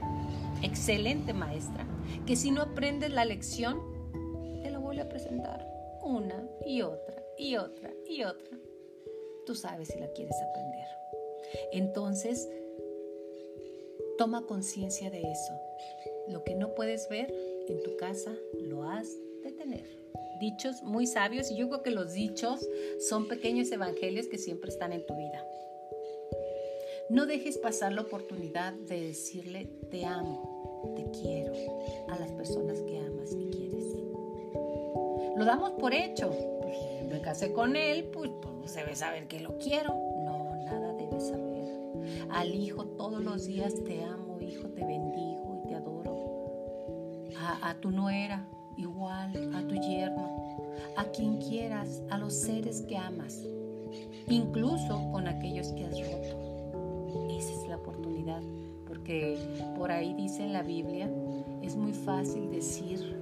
[0.61, 1.85] excelente maestra,
[2.25, 3.79] que si no aprendes la lección,
[4.61, 5.67] te la vuelve a presentar
[6.01, 8.57] una y otra y otra y otra.
[9.45, 10.87] Tú sabes si la quieres aprender.
[11.71, 12.49] Entonces,
[14.17, 15.53] toma conciencia de eso.
[16.27, 17.33] Lo que no puedes ver
[17.67, 19.07] en tu casa, lo has
[19.43, 19.85] de tener.
[20.39, 22.67] Dichos muy sabios y yo creo que los dichos
[22.99, 25.43] son pequeños evangelios que siempre están en tu vida.
[27.09, 31.53] No dejes pasar la oportunidad de decirle te amo, te quiero
[32.09, 33.85] a las personas que amas y quieres.
[35.37, 36.31] Lo damos por hecho.
[36.61, 36.77] Pues,
[37.09, 39.93] me casé con él, pues, pues debe saber que lo quiero.
[40.25, 41.46] No, nada debe saber.
[42.29, 46.15] Al hijo todos los días te amo, hijo, te bendigo y te adoro.
[47.61, 48.47] A, tu nuera,
[48.77, 53.43] igual, a tu yerno, a quien quieras, a los seres que amas,
[54.27, 56.47] incluso con aquellos que has roto
[57.77, 58.41] oportunidad,
[58.87, 59.37] porque
[59.77, 61.09] por ahí dice en la Biblia,
[61.61, 63.15] es muy fácil decir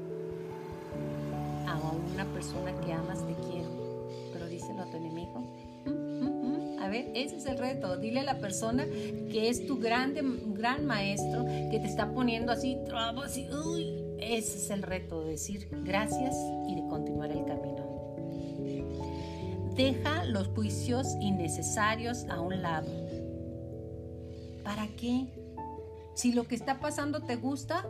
[1.68, 1.80] a
[2.14, 3.70] una persona que amas te quiero,
[4.34, 5.14] pero díselo a tu enemigo.
[7.14, 7.98] Ese es el reto.
[7.98, 10.22] Dile a la persona que es tu grande,
[10.54, 14.04] gran maestro, que te está poniendo así, trabas y uy.
[14.20, 16.36] Ese es el reto de decir gracias
[16.68, 17.86] y de continuar el camino.
[19.76, 22.89] Deja los juicios innecesarios a un lado
[24.66, 25.28] ¿Para qué?
[26.16, 27.86] Si lo que está pasando te gusta,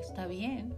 [0.00, 0.74] está bien.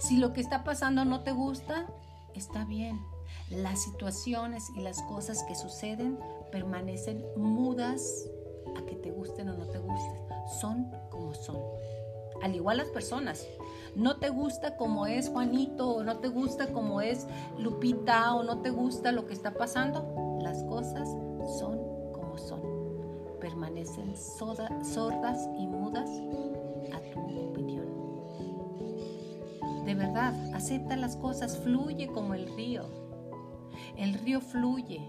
[0.00, 1.86] Si lo que está pasando no te gusta,
[2.34, 3.00] está bien.
[3.48, 6.18] Las situaciones y las cosas que suceden
[6.50, 8.28] permanecen mudas
[8.76, 10.18] a que te gusten o no te gusten.
[10.60, 11.58] Son como son.
[12.42, 13.46] Al igual las personas.
[13.94, 17.26] No te gusta como es Juanito o no te gusta como es
[17.58, 20.38] Lupita o no te gusta lo que está pasando.
[20.42, 21.08] Las cosas
[21.58, 21.78] son
[22.12, 22.78] como son
[23.40, 26.10] permanecen sordas y mudas
[26.92, 27.20] a tu
[27.50, 27.86] opinión.
[29.84, 32.84] De verdad, acepta las cosas, fluye como el río.
[33.96, 35.00] El río fluye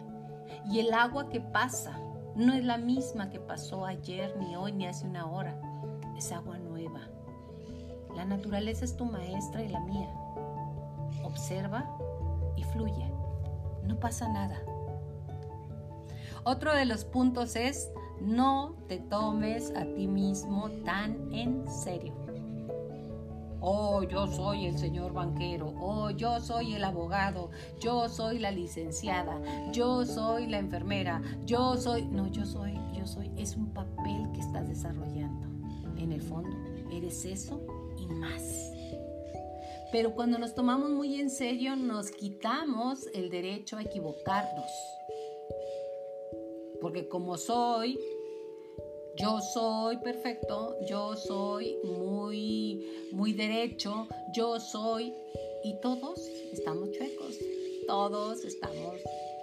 [0.70, 2.00] y el agua que pasa
[2.36, 5.60] no es la misma que pasó ayer, ni hoy, ni hace una hora.
[6.18, 7.02] Es agua nueva.
[8.16, 10.10] La naturaleza es tu maestra y la mía.
[11.24, 11.90] Observa
[12.56, 13.12] y fluye.
[13.84, 14.62] No pasa nada.
[16.44, 17.92] Otro de los puntos es
[18.22, 22.29] no te tomes a ti mismo tan en serio.
[23.62, 25.74] Oh, yo soy el señor banquero.
[25.80, 27.50] Oh, yo soy el abogado.
[27.80, 29.40] Yo soy la licenciada.
[29.72, 31.22] Yo soy la enfermera.
[31.46, 32.06] Yo soy...
[32.06, 33.32] No, yo soy, yo soy.
[33.38, 35.48] Es un papel que estás desarrollando.
[35.98, 36.56] En el fondo,
[36.92, 37.62] eres eso
[37.98, 38.72] y más.
[39.92, 44.72] Pero cuando nos tomamos muy en serio, nos quitamos el derecho a equivocarnos
[46.80, 48.00] porque como soy,
[49.20, 55.14] yo soy perfecto, yo soy muy, muy derecho, yo soy,
[55.64, 56.20] y todos
[56.54, 57.36] estamos chuecos,
[57.86, 58.96] todos estamos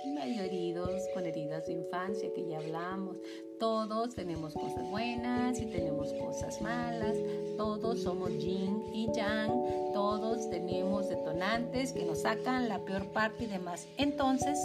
[0.06, 3.18] medio heridos, con heridas de infancia que ya hablamos,
[3.58, 7.16] todos tenemos cosas buenas y tenemos cosas malas,
[7.56, 13.48] todos somos yin y yang, todos tenemos detonantes que nos sacan la peor parte y
[13.48, 13.86] demás.
[13.98, 14.58] Entonces,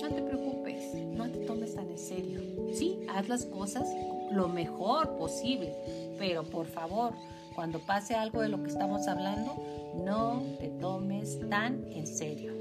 [0.00, 2.40] no te preocupes, no te tomes tan en serio.
[2.72, 3.88] Sí, haz las cosas
[4.32, 5.74] lo mejor posible,
[6.18, 7.12] pero por favor,
[7.54, 9.56] cuando pase algo de lo que estamos hablando,
[10.04, 12.52] no te tomes tan en serio.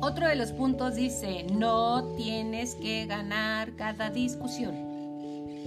[0.00, 4.74] Otro de los puntos dice, no tienes que ganar cada discusión.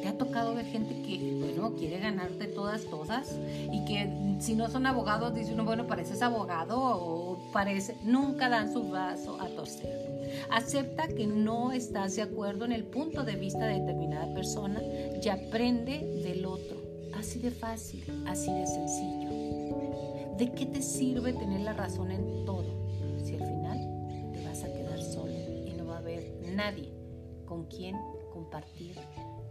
[0.01, 3.35] ¿Te ha tocado ver gente que, bueno, quiere ganarte todas, todas?
[3.71, 8.71] Y que si no son abogados, dice uno, bueno, pareces abogado o parece, nunca dan
[8.71, 10.16] su vaso a torcer.
[10.49, 14.81] Acepta que no estás de acuerdo en el punto de vista de determinada persona
[15.21, 16.77] y aprende del otro.
[17.13, 19.29] Así de fácil, así de sencillo.
[20.37, 22.65] ¿De qué te sirve tener la razón en todo
[23.23, 25.33] si al final te vas a quedar solo
[25.65, 26.91] y no va a haber nadie
[27.45, 27.95] con quien
[28.31, 28.95] compartir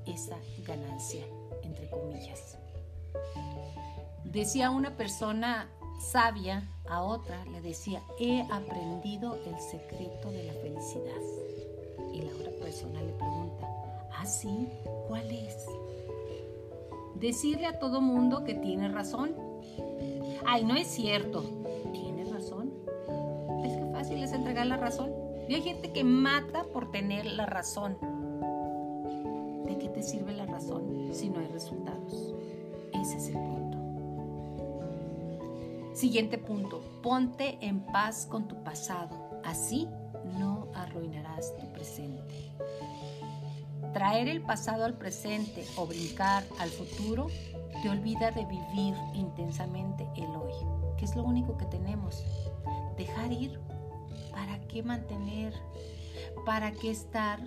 [0.06, 1.24] esa ganancia,
[1.64, 2.56] entre comillas?
[4.24, 5.68] Decía una persona
[5.98, 11.20] sabia a otra le decía, he aprendido el secreto de la felicidad.
[12.12, 13.66] Y la otra persona le pregunta,
[14.12, 14.68] ¿ah, sí?
[15.08, 15.66] ¿Cuál es?
[17.14, 19.34] Decirle a todo mundo que tiene razón.
[20.46, 21.44] Ay, no es cierto.
[21.92, 22.72] ¿Tiene razón?
[23.64, 25.12] Es que fácil es entregar la razón.
[25.48, 27.96] Y hay gente que mata por tener la razón.
[29.66, 32.34] ¿De qué te sirve la razón si no hay resultados?
[32.92, 33.55] Ese es el punto.
[35.96, 39.40] Siguiente punto, ponte en paz con tu pasado.
[39.42, 39.88] Así
[40.38, 42.52] no arruinarás tu presente.
[43.94, 47.28] Traer el pasado al presente o brincar al futuro
[47.80, 50.52] te olvida de vivir intensamente el hoy,
[50.98, 52.22] que es lo único que tenemos.
[52.98, 53.58] Dejar ir,
[54.32, 55.54] ¿para qué mantener?
[56.44, 57.40] ¿Para qué estar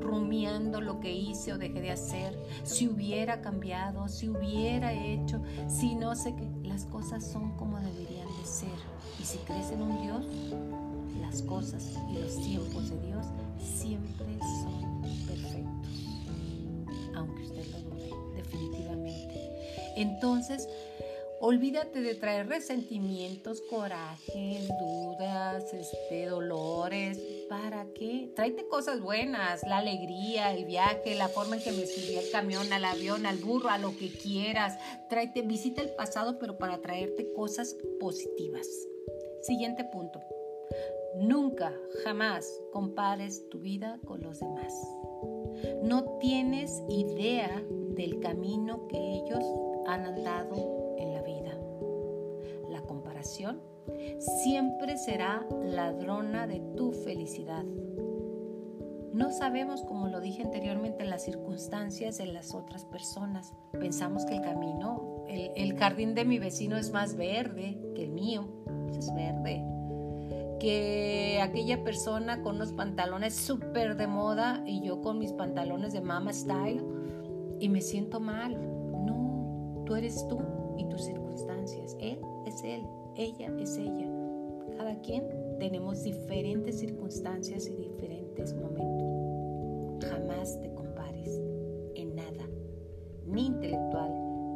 [0.00, 2.38] rumiando lo que hice o dejé de hacer?
[2.62, 6.48] Si hubiera cambiado, si hubiera hecho, si no sé qué,
[6.86, 8.68] cosas son como deberían de ser.
[9.20, 10.24] Y si crees en un Dios,
[11.20, 13.26] las cosas y los tiempos de Dios
[13.58, 14.26] siempre
[14.62, 16.06] son perfectos,
[17.14, 19.92] aunque usted lo dude, definitivamente.
[19.96, 20.68] Entonces,
[21.40, 27.18] olvídate de traer resentimientos, corajes, dudas, este, dolores.
[27.48, 28.30] ¿Para qué?
[28.36, 32.72] Tráete cosas buenas, la alegría, el viaje, la forma en que me subí al camión,
[32.72, 34.78] al avión, al burro, a lo que quieras.
[35.08, 38.66] Tráete, visita el pasado, pero para traerte cosas positivas.
[39.42, 40.20] Siguiente punto.
[41.16, 41.72] Nunca,
[42.04, 44.74] jamás compares tu vida con los demás.
[45.82, 49.42] No tienes idea del camino que ellos
[49.86, 51.58] han andado en la vida.
[52.68, 53.62] La comparación
[54.42, 57.64] siempre será ladrona de tu felicidad.
[59.12, 63.52] No sabemos, como lo dije anteriormente, las circunstancias de las otras personas.
[63.72, 68.12] Pensamos que el camino, el, el jardín de mi vecino es más verde que el
[68.12, 68.48] mío.
[68.96, 69.64] Es verde
[70.58, 76.00] que aquella persona con unos pantalones súper de moda y yo con mis pantalones de
[76.00, 76.84] mama style
[77.60, 78.54] y me siento mal.
[79.04, 80.40] No, tú eres tú
[80.76, 81.96] y tus circunstancias.
[82.00, 82.82] Él es él,
[83.18, 84.08] ella es ella.
[84.78, 90.08] Cada quien tenemos diferentes circunstancias y diferentes momentos.
[90.08, 91.40] Jamás te compares
[91.94, 92.48] en nada,
[93.26, 94.10] ni intelectual,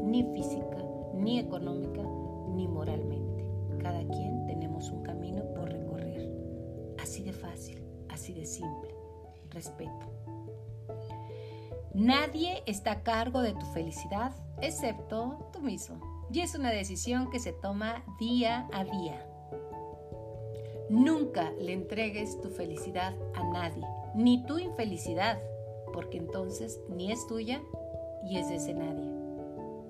[0.04, 0.82] ni física,
[1.14, 2.02] ni económica,
[2.54, 3.44] ni moralmente.
[3.78, 5.72] Cada quien tenemos un camino por
[7.12, 8.94] Así de fácil, así de simple.
[9.50, 10.06] Respeto.
[11.92, 14.32] Nadie está a cargo de tu felicidad
[14.62, 16.11] excepto tú mismo.
[16.32, 19.26] Y es una decisión que se toma día a día.
[20.88, 25.38] Nunca le entregues tu felicidad a nadie, ni tu infelicidad,
[25.92, 27.60] porque entonces ni es tuya
[28.24, 29.10] y es de ese nadie.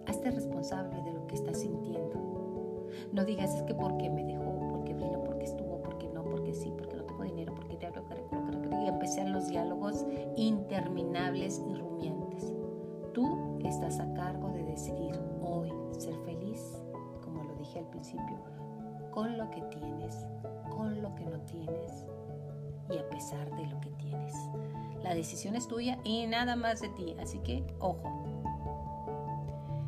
[0.06, 2.88] Hazte responsable de lo que estás sintiendo.
[3.12, 6.72] No digas es que porque me dejó, porque vino, porque estuvo, porque no, porque sí,
[6.76, 6.92] porque
[8.82, 10.04] y empiezan los diálogos
[10.36, 12.52] interminables y rumiantes.
[13.12, 15.14] Tú estás a cargo de decidir
[16.32, 16.60] feliz,
[17.22, 18.38] como lo dije al principio,
[19.10, 20.26] con lo que tienes,
[20.70, 22.06] con lo que no tienes
[22.90, 24.34] y a pesar de lo que tienes.
[25.02, 28.18] La decisión es tuya y nada más de ti, así que ojo.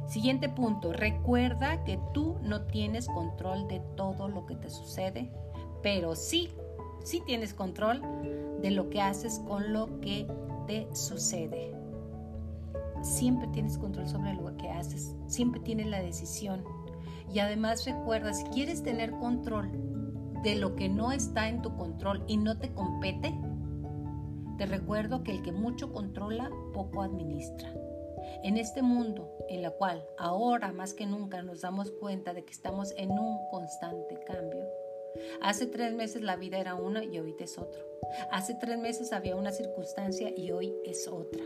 [0.06, 5.30] Siguiente punto, recuerda que tú no tienes control de todo lo que te sucede,
[5.82, 6.50] pero sí
[7.04, 8.00] sí tienes control
[8.60, 10.26] de lo que haces con lo que
[10.66, 11.83] te sucede.
[13.04, 16.64] Siempre tienes control sobre lo que haces, siempre tienes la decisión.
[17.32, 19.70] Y además recuerda, si quieres tener control
[20.42, 23.34] de lo que no está en tu control y no te compete,
[24.58, 27.72] te recuerdo que el que mucho controla, poco administra.
[28.42, 32.52] En este mundo en el cual ahora más que nunca nos damos cuenta de que
[32.52, 34.64] estamos en un constante cambio,
[35.40, 37.80] Hace tres meses la vida era una y hoy es otro.
[38.30, 41.44] Hace tres meses había una circunstancia y hoy es otra.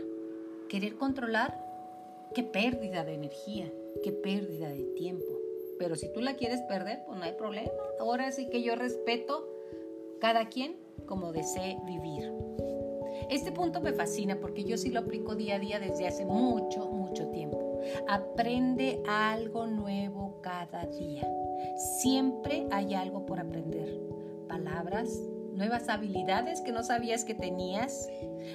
[0.69, 1.57] Querer controlar,
[2.35, 3.71] qué pérdida de energía,
[4.03, 5.25] qué pérdida de tiempo.
[5.79, 7.71] Pero si tú la quieres perder, pues no hay problema.
[7.99, 9.47] Ahora sí que yo respeto
[10.19, 10.75] cada quien
[11.07, 12.31] como desee vivir.
[13.29, 16.87] Este punto me fascina porque yo sí lo aplico día a día desde hace mucho,
[16.87, 17.79] mucho tiempo.
[18.07, 21.27] Aprende algo nuevo cada día.
[21.99, 23.99] Siempre hay algo por aprender.
[24.47, 25.19] Palabras,
[25.59, 28.09] nuevas habilidades que no sabías que tenías,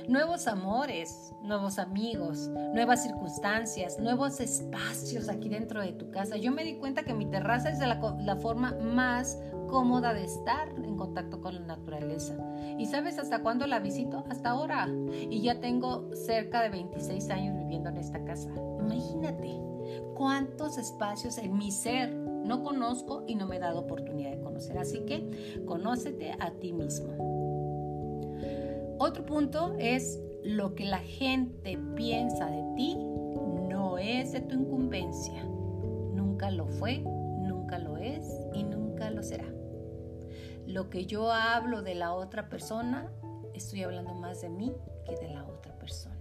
[0.09, 6.39] nuevos amores, nuevos amigos, nuevas circunstancias, nuevos espacios aquí dentro de tu casa.
[6.39, 10.71] Yo me di cuenta que mi terraza es la, la forma más cómoda de estar
[10.83, 12.35] en contacto con la naturaleza.
[12.79, 14.25] ¿Y sabes hasta cuándo la visito?
[14.31, 14.89] Hasta ahora.
[15.13, 18.49] Y ya tengo cerca de 26 años viviendo en esta casa.
[18.81, 19.61] Imagínate
[20.15, 24.79] cuántos espacios en mi ser no conozco y no me he dado oportunidad de conocer.
[24.79, 27.13] Así que conócete a ti mismo.
[28.99, 32.97] Otro punto es lo que la gente piensa de ti
[33.69, 35.43] no es de tu incumbencia.
[35.45, 38.23] Nunca lo fue, nunca lo es
[38.53, 39.47] y nunca lo será.
[40.67, 43.11] Lo que yo hablo de la otra persona,
[43.53, 44.73] estoy hablando más de mí
[45.05, 46.15] que de la otra persona.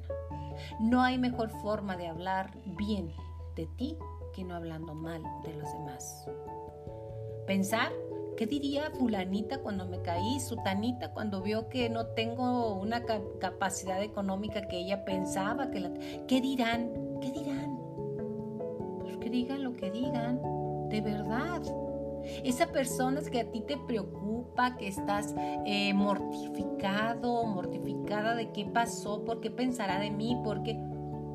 [0.79, 3.11] No hay mejor forma de hablar bien
[3.55, 3.97] de ti
[4.34, 6.27] que no hablando mal de los demás.
[7.47, 7.91] Pensar
[8.38, 10.39] ¿Qué diría fulanita cuando me caí?
[10.39, 13.03] Sutanita cuando vio que no tengo una
[13.39, 15.91] capacidad económica que ella pensaba que la...
[16.27, 16.91] ¿Qué dirán?
[17.22, 17.77] ¿Qué dirán?
[19.01, 20.41] Pues que digan lo que digan,
[20.89, 21.61] de verdad.
[22.43, 25.35] Esa persona que a ti te preocupa, que estás
[25.65, 30.80] eh, mortificado, mortificada de qué pasó, por qué pensará de mí, porque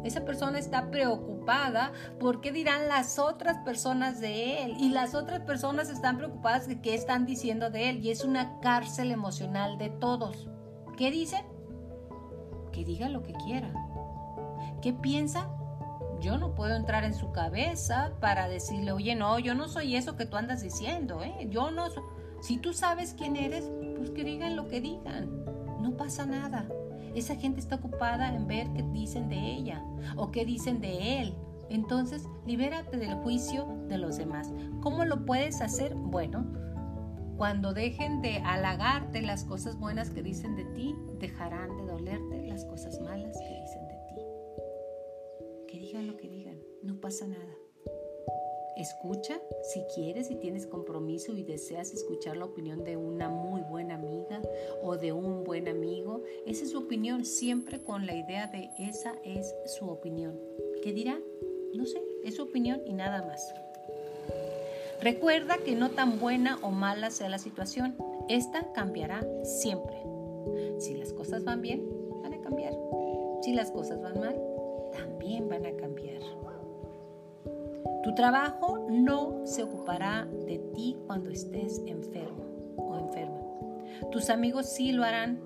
[0.04, 4.76] esa persona está preocupada por qué dirán las otras personas de él.
[4.78, 8.04] Y las otras personas están preocupadas de qué están diciendo de él.
[8.04, 10.48] Y es una cárcel emocional de todos.
[10.96, 11.44] ¿Qué dicen?
[12.72, 13.72] Que diga lo que quiera.
[14.82, 15.48] ¿Qué piensa?
[16.20, 20.16] Yo no puedo entrar en su cabeza para decirle, oye, no, yo no soy eso
[20.16, 21.46] que tú andas diciendo, ¿eh?
[21.48, 22.02] Yo no soy...
[22.40, 25.44] Si tú sabes quién eres, pues que digan lo que digan.
[25.80, 26.68] No pasa nada.
[27.14, 29.82] Esa gente está ocupada en ver qué dicen de ella
[30.16, 31.34] o qué dicen de él.
[31.70, 34.50] Entonces, libérate del juicio de los demás.
[34.80, 35.94] ¿Cómo lo puedes hacer?
[35.94, 36.46] Bueno,
[37.36, 42.64] cuando dejen de halagarte las cosas buenas que dicen de ti, dejarán de dolerte las
[42.64, 44.22] cosas malas que dicen de ti.
[45.68, 47.57] Que digan lo que digan, no pasa nada.
[48.78, 53.96] Escucha si quieres, si tienes compromiso y deseas escuchar la opinión de una muy buena
[53.96, 54.40] amiga
[54.84, 56.22] o de un buen amigo.
[56.46, 60.38] Esa es su opinión, siempre con la idea de esa es su opinión.
[60.84, 61.18] ¿Qué dirá?
[61.74, 63.52] No sé, es su opinión y nada más.
[65.02, 67.96] Recuerda que no tan buena o mala sea la situación,
[68.28, 69.96] esta cambiará siempre.
[70.78, 71.82] Si las cosas van bien,
[72.22, 72.74] van a cambiar.
[73.42, 74.40] Si las cosas van mal,
[74.92, 76.37] también van a cambiar.
[78.08, 82.42] Tu trabajo no se ocupará de ti cuando estés enfermo
[82.78, 83.36] o enferma.
[84.10, 85.38] Tus amigos sí lo harán.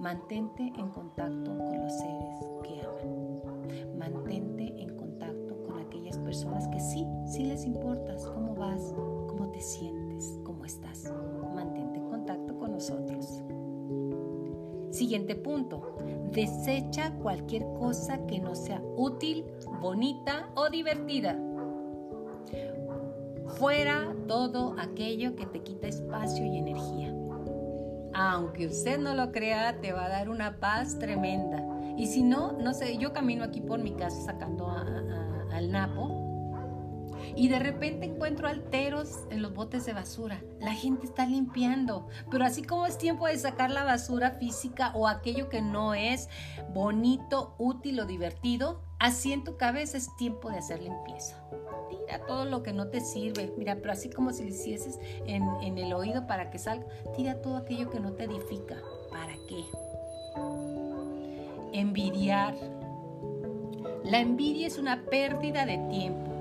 [0.00, 2.34] Mantente en contacto con los seres
[2.64, 3.96] que aman.
[3.96, 8.26] Mantente en contacto con aquellas personas que sí, sí les importas.
[8.26, 8.92] ¿Cómo vas?
[9.28, 10.40] ¿Cómo te sientes?
[10.42, 11.14] ¿Cómo estás?
[11.54, 13.44] Mantente en contacto con nosotros.
[14.90, 15.96] Siguiente punto.
[16.32, 19.44] Desecha cualquier cosa que no sea útil,
[19.80, 21.38] bonita o divertida.
[23.46, 27.14] Fuera todo aquello que te quita espacio y energía.
[28.14, 31.62] Aunque usted no lo crea, te va a dar una paz tremenda.
[31.96, 36.23] Y si no, no sé, yo camino aquí por mi casa sacando al Napo
[37.36, 40.42] y de repente encuentro alteros en los botes de basura.
[40.60, 45.08] La gente está limpiando, pero así como es tiempo de sacar la basura física o
[45.08, 46.28] aquello que no es
[46.72, 51.36] bonito, útil o divertido, así en tu cabeza es tiempo de hacer limpieza
[52.06, 53.52] tira todo lo que no te sirve.
[53.56, 56.86] Mira, pero así como si lo hicieses en, en el oído para que salga,
[57.16, 58.76] tira todo aquello que no te edifica.
[59.10, 59.64] ¿Para qué?
[61.72, 62.54] Envidiar.
[64.04, 66.33] La envidia es una pérdida de tiempo.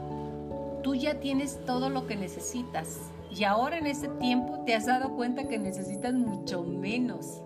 [0.84, 3.00] Tú ya tienes todo lo que necesitas
[3.32, 7.42] y ahora en este tiempo te has dado cuenta que necesitas mucho menos.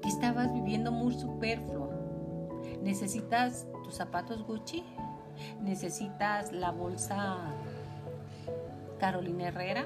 [0.00, 1.90] Que estabas viviendo muy superfluo.
[2.82, 4.84] Necesitas tus zapatos Gucci,
[5.60, 7.36] necesitas la bolsa
[8.98, 9.84] Carolina Herrera,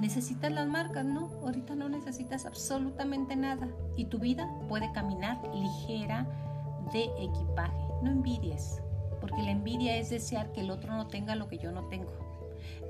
[0.00, 6.26] necesitas las marcas, no, ahorita no necesitas absolutamente nada y tu vida puede caminar ligera
[6.92, 7.78] de equipaje.
[8.02, 8.82] No envidies,
[9.30, 12.12] porque la envidia es desear que el otro no tenga lo que yo no tengo.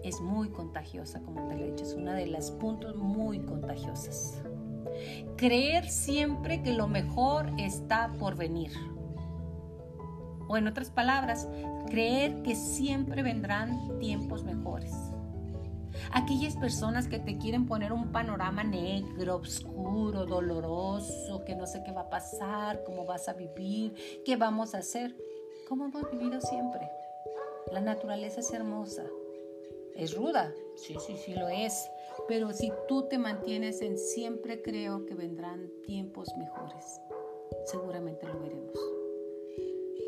[0.03, 4.43] Es muy contagiosa, como te lo he dicho, es una de las puntos muy contagiosas.
[5.37, 8.73] Creer siempre que lo mejor está por venir.
[10.49, 11.47] O en otras palabras,
[11.89, 14.93] creer que siempre vendrán tiempos mejores.
[16.13, 21.93] Aquellas personas que te quieren poner un panorama negro, oscuro, doloroso, que no sé qué
[21.93, 23.95] va a pasar, cómo vas a vivir,
[24.25, 25.15] qué vamos a hacer,
[25.71, 26.91] como hemos vivido siempre.
[27.71, 29.07] La naturaleza es hermosa.
[29.95, 31.89] Es ruda, sí, sí, sí lo es.
[32.27, 37.01] Pero si tú te mantienes en siempre creo que vendrán tiempos mejores,
[37.67, 38.73] seguramente lo veremos.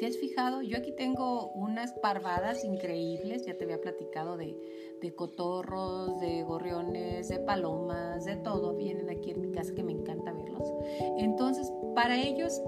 [0.00, 0.62] ¿Te has fijado?
[0.62, 4.58] Yo aquí tengo unas parvadas increíbles, ya te había platicado de,
[5.00, 8.74] de cotorros, de gorriones, de palomas, de todo.
[8.74, 10.72] Vienen aquí en mi casa que me encanta verlos.
[11.18, 12.60] Entonces, para ellos,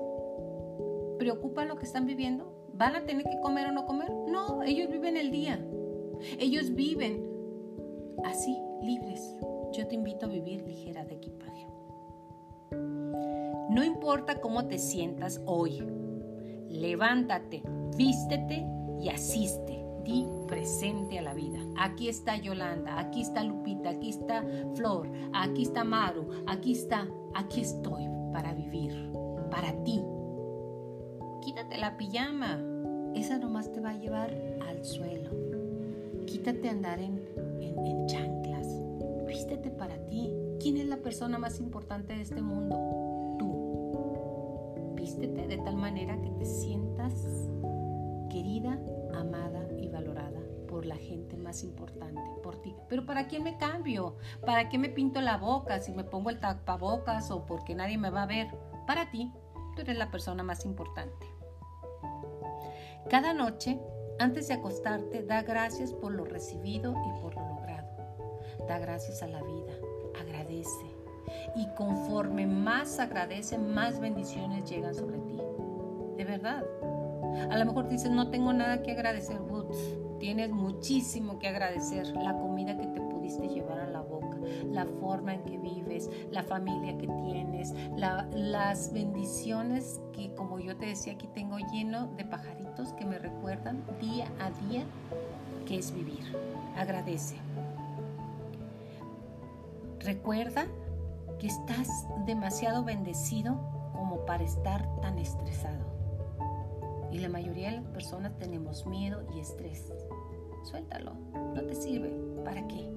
[1.19, 2.54] ¿preocupa lo que están viviendo?
[2.77, 4.11] ¿Van a tener que comer o no comer?
[4.29, 5.65] No, ellos viven el día.
[6.39, 7.25] Ellos viven
[8.25, 9.37] así, libres.
[9.73, 11.67] Yo te invito a vivir ligera de equipaje.
[13.71, 15.83] No importa cómo te sientas hoy,
[16.69, 17.63] levántate,
[17.97, 18.67] vístete
[19.01, 19.83] y asiste.
[20.05, 21.59] Di presente a la vida.
[21.79, 24.45] Aquí está Yolanda, aquí está Lupita, aquí está
[24.75, 28.93] Flor, aquí está Maru, aquí está, aquí estoy para vivir,
[29.51, 30.05] para ti.
[31.45, 32.59] Quítate la pijama.
[33.15, 34.35] Esa nomás te va a llevar
[34.67, 35.31] al suelo.
[36.27, 37.23] Quítate andar en,
[37.61, 38.67] en, chanclas.
[39.27, 40.33] Vístete para ti.
[40.59, 43.37] ¿Quién es la persona más importante de este mundo?
[43.39, 44.95] Tú.
[44.97, 47.13] Vístete de tal manera que te sientas
[48.31, 48.81] querida,
[49.15, 52.75] amada y valorada por la gente más importante, por ti.
[52.89, 54.17] Pero ¿para quién me cambio?
[54.47, 58.11] ¿Para qué me pinto la boca si me pongo el tapabocas o porque nadie me
[58.11, 58.49] va a ver?
[58.87, 59.31] Para ti,
[59.75, 61.34] tú eres la persona más importante.
[63.11, 63.79] Cada noche,
[64.19, 67.89] antes de acostarte, da gracias por lo recibido y por lo logrado.
[68.67, 69.73] Da gracias a la vida,
[70.19, 70.87] agradece.
[71.55, 75.39] Y conforme más agradece, más bendiciones llegan sobre ti.
[76.17, 76.65] De verdad.
[77.51, 79.77] A lo mejor dices, no tengo nada que agradecer, Woods.
[80.19, 82.07] Tienes muchísimo que agradecer.
[82.17, 84.39] La comida que te pudiste llevar a la boca,
[84.71, 85.84] la forma en que vives,
[86.31, 92.25] la familia que tienes, las bendiciones que, como yo te decía, aquí tengo lleno de
[92.25, 94.85] pajaritos que me recuerdan día a día
[95.67, 96.25] que es vivir.
[96.77, 97.37] Agradece.
[100.01, 100.67] Recuerda
[101.39, 103.59] que estás demasiado bendecido
[103.93, 105.85] como para estar tan estresado.
[107.11, 109.93] Y la mayoría de las personas tenemos miedo y estrés.
[110.65, 111.15] Suéltalo,
[111.55, 112.11] no te sirve.
[112.45, 112.91] ¿Para qué?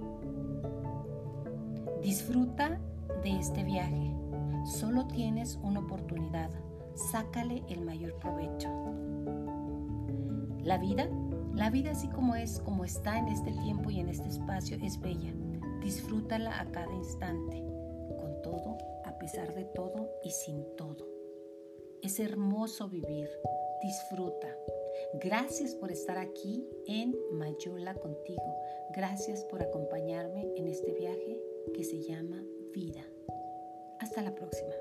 [2.07, 2.79] Disfruta
[3.21, 4.15] de este viaje.
[4.79, 6.49] Solo tienes una oportunidad.
[6.95, 8.69] Sácale el mayor provecho.
[10.63, 11.09] La vida,
[11.53, 14.97] la vida así como es, como está en este tiempo y en este espacio, es
[15.01, 15.33] bella.
[15.81, 17.61] Disfrútala a cada instante,
[18.17, 21.05] con todo, a pesar de todo y sin todo.
[22.01, 23.27] Es hermoso vivir
[23.81, 24.47] disfruta.
[25.15, 28.55] Gracias por estar aquí en Mayola contigo.
[28.95, 33.05] Gracias por acompañarme en este viaje que se llama vida.
[33.99, 34.73] Hasta la próxima.